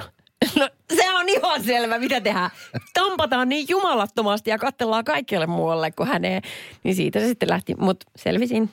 No 0.58 0.68
se 0.94 1.10
on 1.10 1.28
ihan 1.28 1.64
selvä, 1.64 1.98
mitä 1.98 2.20
tehdään. 2.20 2.50
Tampataan 2.94 3.48
niin 3.48 3.66
jumalattomasti 3.68 4.50
ja 4.50 4.58
katsellaan 4.58 5.04
kaikkialle 5.04 5.46
muualle 5.46 5.90
kuin 5.90 6.08
häneen. 6.08 6.42
Niin 6.84 6.94
siitä 6.94 7.20
se 7.20 7.26
sitten 7.26 7.50
lähti, 7.50 7.74
mutta 7.78 8.06
selvisin. 8.16 8.70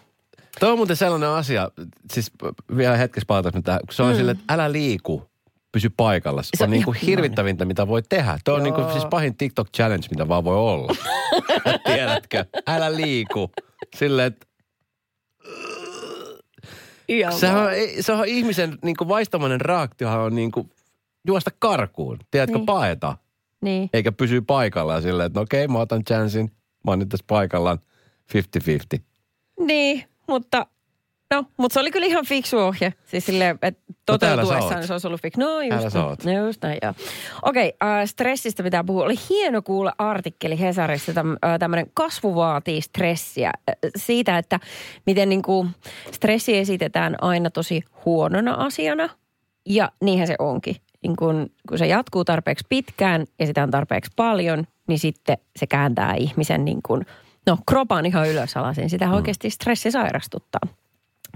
Toi 0.60 0.72
on 0.72 0.78
muuten 0.78 0.96
sellainen 0.96 1.30
asia, 1.30 1.72
siis 2.14 2.32
vielä 2.78 2.98
hetkessä 2.98 3.26
palataan 3.28 3.64
tähän, 3.64 3.80
kun 3.86 3.94
se 3.94 4.04
on 4.04 4.12
mm. 4.12 4.18
silleen, 4.18 4.38
että 4.38 4.54
älä 4.54 4.72
liiku, 4.72 5.30
pysy 5.72 5.90
paikalla. 5.98 6.44
Se 6.44 6.50
Se 6.58 6.64
on 6.64 6.68
on 6.68 6.72
niin 6.72 6.84
kuin 6.84 6.98
hirvittävintä, 6.98 7.66
mitä 7.66 7.88
voi 7.88 8.02
tehdä. 8.10 8.38
Tuo 8.46 8.56
on 8.56 8.64
niin 8.64 8.74
kuin 8.74 8.92
siis 8.92 9.06
pahin 9.06 9.38
TikTok 9.38 9.68
challenge, 9.78 10.08
mitä 10.12 10.28
vaan 10.28 10.44
voi 10.44 10.58
olla. 10.58 10.96
Tiedätkö? 11.86 12.46
Älä 12.68 12.96
liiku. 12.96 13.52
Silleen, 13.96 14.28
että 14.28 14.46
Ihan 17.08 17.34
sehän 17.34 17.64
on, 17.64 17.70
se 18.00 18.12
on 18.12 18.26
ihmisen 18.28 18.78
niin 18.84 18.96
kuin 18.96 19.08
vaistamainen 19.08 19.62
reaktiohan 19.62 20.20
on 20.20 20.36
niin 20.36 20.52
kuin 20.52 20.70
juosta 21.28 21.52
karkuun. 21.60 22.20
Tiedätkö, 22.32 22.58
Niin. 22.58 22.66
paeta. 22.66 23.18
Niin. 23.62 23.90
Eikä 23.94 24.12
pysyä 24.12 24.42
paikallaan 24.42 25.02
silleen, 25.02 25.28
että 25.28 25.40
no 25.40 25.44
okei, 25.44 25.68
mä 25.68 25.80
otan 25.80 26.04
chanssin. 26.04 26.52
Mä 26.86 26.92
oon 26.92 27.00
nyt 27.00 27.10
tässä 27.10 27.26
paikallaan 27.28 27.80
50-50. 28.98 29.00
Niin, 29.60 30.04
mutta 30.28 30.66
no, 31.34 31.46
mutta 31.58 31.74
se 31.74 31.80
oli 31.80 31.92
kyllä 31.92 32.08
ihan 32.08 32.26
fiksu 32.26 32.58
ohje. 32.58 32.94
Siis 33.06 33.26
silleen, 33.26 33.60
että 33.62 33.82
No 33.90 33.96
toteutuessaan 34.06 34.78
oot. 34.78 34.84
se 34.84 34.94
olisi 34.94 35.08
ollut 35.08 35.22
fiksu. 35.22 35.42
No 35.42 35.62
just, 35.62 35.96
oot. 35.96 36.26
no, 36.26 36.46
just 36.46 36.64
näin, 36.64 36.78
joo. 36.82 36.94
Okei, 37.42 37.74
äh, 37.84 38.06
stressistä 38.06 38.64
pitää 38.64 38.84
puhua. 38.84 39.04
Oli 39.06 39.16
hieno 39.30 39.62
kuulla 39.62 39.94
artikkeli 39.98 40.60
Hesarissa, 40.60 41.14
täm, 41.14 41.32
äh, 41.46 41.60
tämmöinen 41.60 41.88
kasvu 41.94 42.36
vaatii 42.36 42.82
stressiä. 42.82 43.52
Äh, 43.70 43.76
siitä, 43.96 44.38
että 44.38 44.60
miten 45.06 45.30
niin 45.30 45.42
kuin 45.42 45.70
stressi 46.12 46.58
esitetään 46.58 47.16
aina 47.22 47.50
tosi 47.50 47.84
huonona 48.06 48.54
asiana. 48.54 49.10
Ja 49.66 49.92
niinhän 50.02 50.28
se 50.28 50.36
onkin. 50.40 50.76
Niin 51.04 51.16
kun, 51.16 51.50
kun 51.70 51.78
se 51.78 51.88
jatkuu 51.88 52.26
tarpeeksi 52.26 52.66
pitkään 52.70 53.26
ja 53.40 53.46
sitä 53.46 53.64
on 53.64 53.72
tarpeeksi 53.72 54.12
paljon, 54.16 54.68
niin 54.88 55.00
sitten 55.00 55.38
se 55.56 55.68
kääntää 55.68 56.16
ihmisen 56.16 56.66
niin 56.66 56.80
kuin, 56.86 57.06
no 57.48 57.58
kropan 57.66 58.06
ihan 58.06 58.30
ylös 58.30 58.58
alasin. 58.58 58.90
Sitä 58.90 59.12
oikeasti 59.12 59.50
stressi 59.50 59.92
sairastuttaa. 59.92 60.62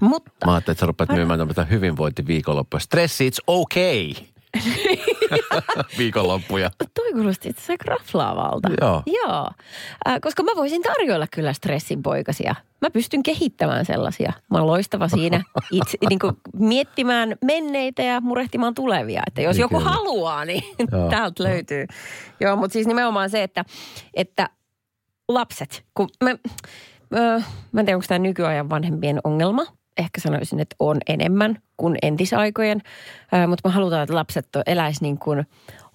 Mutta 0.01 0.31
Mä 0.45 0.53
ajattelin, 0.53 0.73
että 0.73 0.79
sä 0.79 0.85
rupeat 0.85 1.09
myymään 1.11 1.39
tämmöistä 1.39 1.65
hyvinvointiviikonloppua. 1.65 2.79
Stressi, 2.79 3.29
it's 3.29 3.43
okay. 3.47 4.13
Viikonloppuja. 5.97 6.69
toi 6.93 7.13
kuulosti 7.13 7.49
itse 7.49 7.59
asiassa 7.59 7.73
aika 7.73 7.85
raflaavalta. 7.85 8.69
Joo. 8.81 9.03
Joo. 9.05 9.49
Äh, 10.07 10.15
koska 10.21 10.43
mä 10.43 10.51
voisin 10.55 10.81
tarjoilla 10.81 11.27
kyllä 11.31 11.53
stressin 11.53 12.03
poikasia. 12.03 12.55
Mä 12.81 12.89
pystyn 12.89 13.23
kehittämään 13.23 13.85
sellaisia. 13.85 14.33
Mä 14.51 14.57
oon 14.57 14.67
loistava 14.67 15.07
siinä 15.07 15.41
itse, 15.71 15.97
niin 16.09 16.19
kuin 16.19 16.37
miettimään 16.59 17.35
menneitä 17.43 18.03
ja 18.03 18.21
murehtimaan 18.21 18.73
tulevia. 18.73 19.23
Että 19.27 19.41
jos 19.41 19.55
Niin 19.55 19.61
joku 19.61 19.77
kyllä. 19.77 19.89
haluaa, 19.89 20.45
niin 20.45 20.63
Joo. 20.91 21.09
täältä 21.09 21.43
löytyy. 21.43 21.85
Joo, 22.39 22.55
mutta 22.55 22.73
siis 22.73 22.87
nimenomaan 22.87 23.29
se, 23.29 23.43
että, 23.43 23.65
että 24.13 24.49
lapset, 25.27 25.83
kun 25.93 26.09
mä, 26.23 26.29
mä, 27.09 27.41
mä 27.71 27.79
en 27.79 27.85
tiedä, 27.85 27.97
onko 27.97 28.05
tämä 28.07 28.19
nykyajan 28.19 28.69
vanhempien 28.69 29.19
ongelma. 29.23 29.65
Ehkä 29.97 30.21
sanoisin, 30.21 30.59
että 30.59 30.75
on 30.79 30.97
enemmän 31.07 31.57
kuin 31.77 31.95
entisaikojen. 32.01 32.81
Ää, 33.31 33.47
mutta 33.47 33.69
mä 33.69 33.73
halutaan, 33.73 34.03
että 34.03 34.15
lapset 34.15 34.47
eläisi 34.65 35.03
niin 35.03 35.17
kuin 35.17 35.45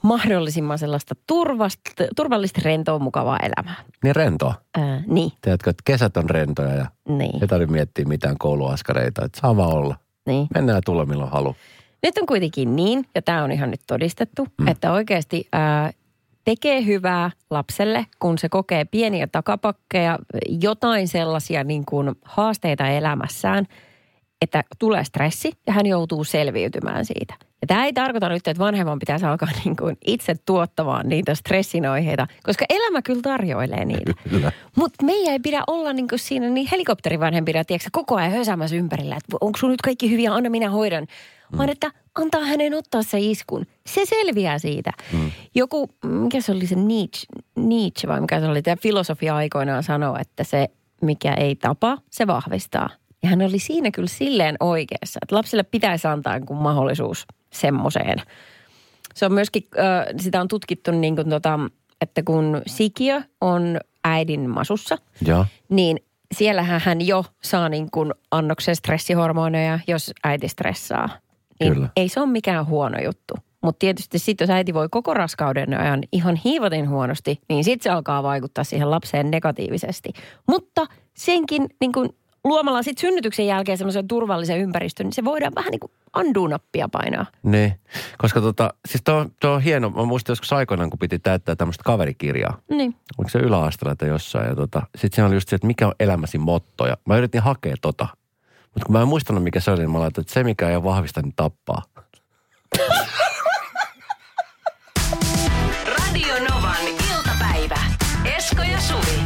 mahdollisimman 0.02 0.78
sellaista 0.78 1.14
turvasta, 1.26 2.04
turvallista, 2.16 2.60
rentoa, 2.64 2.98
mukavaa 2.98 3.38
elämää. 3.38 3.82
Niin 4.04 4.16
rentoa. 4.16 4.54
Ää, 4.78 5.02
niin, 5.06 5.32
Tiedätkö, 5.40 5.70
että 5.70 5.82
kesät 5.84 6.16
on 6.16 6.30
rentoja 6.30 6.74
ja 6.74 6.86
niin, 7.08 7.42
ei 7.42 7.48
tarvitse 7.48 7.72
miettiä 7.72 8.04
mitään 8.04 8.38
kouluaskareita. 8.38 9.24
Että 9.24 9.40
saa 9.40 9.56
vaan 9.56 9.72
olla. 9.72 9.96
niin. 10.26 10.46
Mennään 10.54 10.76
ja 10.76 10.82
tulla 10.84 11.06
milloin 11.06 11.30
halu. 11.30 11.56
Nyt 12.02 12.18
on 12.18 12.26
kuitenkin 12.26 12.76
niin, 12.76 13.06
ja 13.14 13.22
tämä 13.22 13.44
on 13.44 13.52
ihan 13.52 13.70
nyt 13.70 13.80
todistettu, 13.86 14.46
mm. 14.58 14.68
että 14.68 14.92
oikeasti 14.92 15.48
ää, 15.52 15.90
tekee 16.44 16.86
hyvää 16.86 17.30
lapselle, 17.50 18.06
kun 18.18 18.38
se 18.38 18.48
kokee 18.48 18.84
pieniä 18.84 19.26
takapakkeja, 19.26 20.18
jotain 20.62 21.08
sellaisia 21.08 21.64
niin 21.64 21.84
kuin 21.84 22.10
haasteita 22.24 22.88
elämässään, 22.88 23.66
että 24.42 24.64
tulee 24.78 25.04
stressi 25.04 25.52
ja 25.66 25.72
hän 25.72 25.86
joutuu 25.86 26.24
selviytymään 26.24 27.04
siitä. 27.04 27.34
Ja 27.60 27.66
tämä 27.66 27.84
ei 27.84 27.92
tarkoita 27.92 28.28
nyt, 28.28 28.48
että 28.48 28.64
vanhemman 28.64 28.98
pitäisi 28.98 29.26
alkaa 29.26 29.48
niin 29.64 29.76
kuin 29.76 29.96
itse 30.06 30.34
tuottamaan 30.46 31.08
niitä 31.08 31.34
stressin 31.34 31.86
aiheita, 31.86 32.26
koska 32.42 32.64
elämä 32.68 33.02
kyllä 33.02 33.22
tarjoilee 33.22 33.84
niitä. 33.84 34.12
Mutta 34.76 35.04
meidän 35.04 35.32
ei 35.32 35.38
pidä 35.38 35.62
olla 35.66 35.92
niin 35.92 36.08
kuin 36.08 36.18
siinä 36.18 36.48
niin 36.48 36.68
helikopterivanhempina, 36.72 37.64
tiedätkö, 37.64 37.88
koko 37.92 38.16
ajan 38.16 38.32
hösämässä 38.32 38.76
ympärillä, 38.76 39.16
että 39.16 39.36
onko 39.40 39.58
sun 39.58 39.70
nyt 39.70 39.82
kaikki 39.82 40.10
hyviä, 40.10 40.34
anna 40.34 40.50
minä 40.50 40.70
hoidan. 40.70 41.06
Mm. 41.52 41.58
Vaan 41.58 41.68
että 41.68 41.90
antaa 42.14 42.40
hänen 42.40 42.74
ottaa 42.74 43.02
se 43.02 43.18
iskun. 43.20 43.66
Se 43.86 44.04
selviää 44.04 44.58
siitä. 44.58 44.90
Mm. 45.12 45.30
Joku, 45.54 45.88
mikä 46.04 46.40
se 46.40 46.52
oli 46.52 46.66
se 46.66 46.74
Nietzsche, 46.74 47.26
Nietzsche 47.56 48.08
vai 48.08 48.20
mikä 48.20 48.40
se 48.40 48.46
oli, 48.46 48.62
tämä 48.62 48.76
filosofia 48.76 49.36
aikoinaan 49.36 49.82
sanoi, 49.82 50.20
että 50.20 50.44
se 50.44 50.68
mikä 51.02 51.34
ei 51.34 51.56
tapa, 51.56 51.98
se 52.10 52.26
vahvistaa. 52.26 52.90
Ja 53.22 53.28
hän 53.28 53.42
oli 53.42 53.58
siinä 53.58 53.90
kyllä 53.90 54.08
silleen 54.08 54.56
oikeassa, 54.60 55.18
että 55.22 55.36
lapsille 55.36 55.62
pitäisi 55.62 56.08
antaa 56.08 56.38
niin 56.38 56.46
kuin 56.46 56.58
mahdollisuus 56.58 57.26
semmoiseen. 57.52 58.22
Se 59.14 59.26
on 59.26 59.32
myöskin, 59.32 59.62
sitä 60.20 60.40
on 60.40 60.48
tutkittu 60.48 60.90
niin 60.90 61.16
kuin 61.16 61.30
tota, 61.30 61.58
että 62.00 62.22
kun 62.22 62.62
sikiö 62.66 63.22
on 63.40 63.80
äidin 64.04 64.50
masussa, 64.50 64.98
Joo. 65.26 65.46
niin 65.68 65.98
siellähän 66.34 66.80
hän 66.84 67.00
jo 67.00 67.24
saa 67.42 67.68
niin 67.68 67.90
kuin 67.90 68.14
annoksen 68.30 68.76
stressihormoneja, 68.76 69.78
jos 69.86 70.12
äiti 70.24 70.48
stressaa. 70.48 71.08
Niin 71.60 71.72
Kyllä. 71.72 71.88
ei 71.96 72.08
se 72.08 72.20
ole 72.20 72.28
mikään 72.28 72.66
huono 72.66 72.98
juttu. 73.04 73.34
Mutta 73.62 73.78
tietysti 73.78 74.18
sitten, 74.18 74.44
jos 74.44 74.50
äiti 74.50 74.74
voi 74.74 74.88
koko 74.90 75.14
raskauden 75.14 75.80
ajan 75.80 76.00
ihan 76.12 76.36
hiivatin 76.44 76.88
huonosti, 76.88 77.40
niin 77.48 77.64
sitten 77.64 77.82
se 77.82 77.90
alkaa 77.90 78.22
vaikuttaa 78.22 78.64
siihen 78.64 78.90
lapseen 78.90 79.30
negatiivisesti. 79.30 80.12
Mutta 80.48 80.86
senkin 81.14 81.66
niin 81.80 81.92
kuin 81.92 82.08
luomalla 82.44 82.82
sitten 82.82 83.00
synnytyksen 83.00 83.46
jälkeen 83.46 83.78
semmoisen 83.78 84.08
turvallisen 84.08 84.58
ympäristön, 84.58 85.04
niin 85.06 85.12
se 85.12 85.24
voidaan 85.24 85.52
vähän 85.54 85.70
niin 85.70 85.80
kuin 85.80 85.92
anduunappia 86.12 86.88
painaa. 86.88 87.26
Niin, 87.42 87.74
koska 88.18 88.40
tota, 88.40 88.74
siis 88.88 89.02
tuo, 89.04 89.26
tuo 89.40 89.50
on 89.50 89.62
hieno. 89.62 89.90
Mä 89.90 90.04
muistan 90.04 90.32
joskus 90.32 90.52
aikoinaan, 90.52 90.90
kun 90.90 90.98
piti 90.98 91.18
täyttää 91.18 91.56
tämmöistä 91.56 91.84
kaverikirjaa. 91.84 92.58
Niin. 92.70 92.94
Onko 93.18 93.28
se 93.28 93.38
yläasteella 93.38 93.96
tai 93.96 94.08
jossain. 94.08 94.48
Ja 94.48 94.56
tota, 94.56 94.82
sitten 94.96 95.14
siinä 95.16 95.26
oli 95.26 95.36
just 95.36 95.48
se, 95.48 95.56
että 95.56 95.66
mikä 95.66 95.86
on 95.86 95.94
elämäsi 96.00 96.38
motto. 96.38 96.86
Ja 96.86 96.96
mä 97.06 97.16
yritin 97.16 97.42
hakea 97.42 97.74
tota. 97.82 98.06
Mutta 98.74 98.86
kun 98.86 98.92
mä 98.92 99.02
en 99.02 99.08
muistanut, 99.08 99.42
mikä 99.44 99.60
se 99.60 99.70
oli, 99.70 99.80
niin 99.80 99.90
mä 99.90 100.00
laitoin, 100.00 100.22
että 100.22 100.34
se, 100.34 100.44
mikä 100.44 100.68
ei 100.70 100.82
vahvista, 100.82 101.22
niin 101.22 101.32
tappaa. 101.36 101.82
Radio 105.98 106.34
Novan 106.48 106.86
iltapäivä. 107.12 107.78
Esko 108.36 108.62
ja 108.62 108.80
Suvi. 108.80 109.22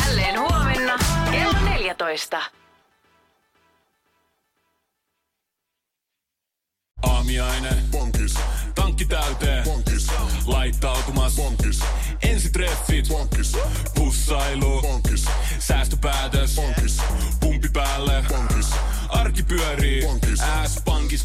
Jälleen 0.00 0.40
huomenna 0.40 0.98
kello 1.30 1.58
14. 1.64 2.42
Aamiainen. 7.02 7.74
Bonkis. 7.90 8.34
Tankki 8.74 9.04
täyteen. 9.04 9.64
Bonkis. 9.64 10.06
Laittautumas. 10.46 11.36
Bonkis. 11.36 11.80
Ensitreffit. 12.22 13.08
Bonkis. 13.08 13.52
Pussailu. 13.94 14.82
Bonkis. 14.82 15.24
Säästöpäätös. 15.58 16.54
Bonkis. 16.56 16.96
Pumpi 17.40 17.68
päälle. 17.72 18.24
Bonkis. 18.28 18.55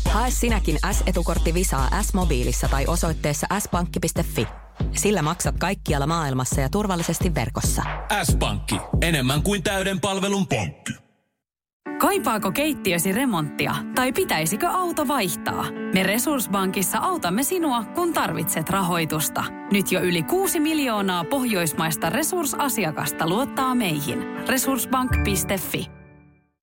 Hae 0.09 0.31
sinäkin 0.31 0.77
S-etukortti 0.91 1.53
Visaa 1.53 2.01
S-mobiilissa 2.01 2.67
tai 2.67 2.85
osoitteessa 2.87 3.47
s-pankki.fi. 3.59 4.47
Sillä 4.91 5.21
maksat 5.21 5.55
kaikkialla 5.59 6.07
maailmassa 6.07 6.61
ja 6.61 6.69
turvallisesti 6.69 7.35
verkossa. 7.35 7.83
S-pankki, 8.23 8.75
enemmän 9.01 9.43
kuin 9.43 9.63
täyden 9.63 9.99
palvelun 9.99 10.47
pankki. 10.47 10.93
Kaipaako 11.99 12.51
keittiösi 12.51 13.11
remonttia 13.11 13.75
tai 13.95 14.13
pitäisikö 14.13 14.67
auto 14.69 15.07
vaihtaa? 15.07 15.65
Me 15.93 16.03
Resurssbankissa 16.03 16.97
autamme 16.97 17.43
sinua, 17.43 17.83
kun 17.83 18.13
tarvitset 18.13 18.69
rahoitusta. 18.69 19.43
Nyt 19.71 19.91
jo 19.91 20.01
yli 20.01 20.23
6 20.23 20.59
miljoonaa 20.59 21.23
pohjoismaista 21.23 22.09
resursasiakasta 22.09 23.29
luottaa 23.29 23.75
meihin. 23.75 24.19
Resurssbank.fi 24.47 26.00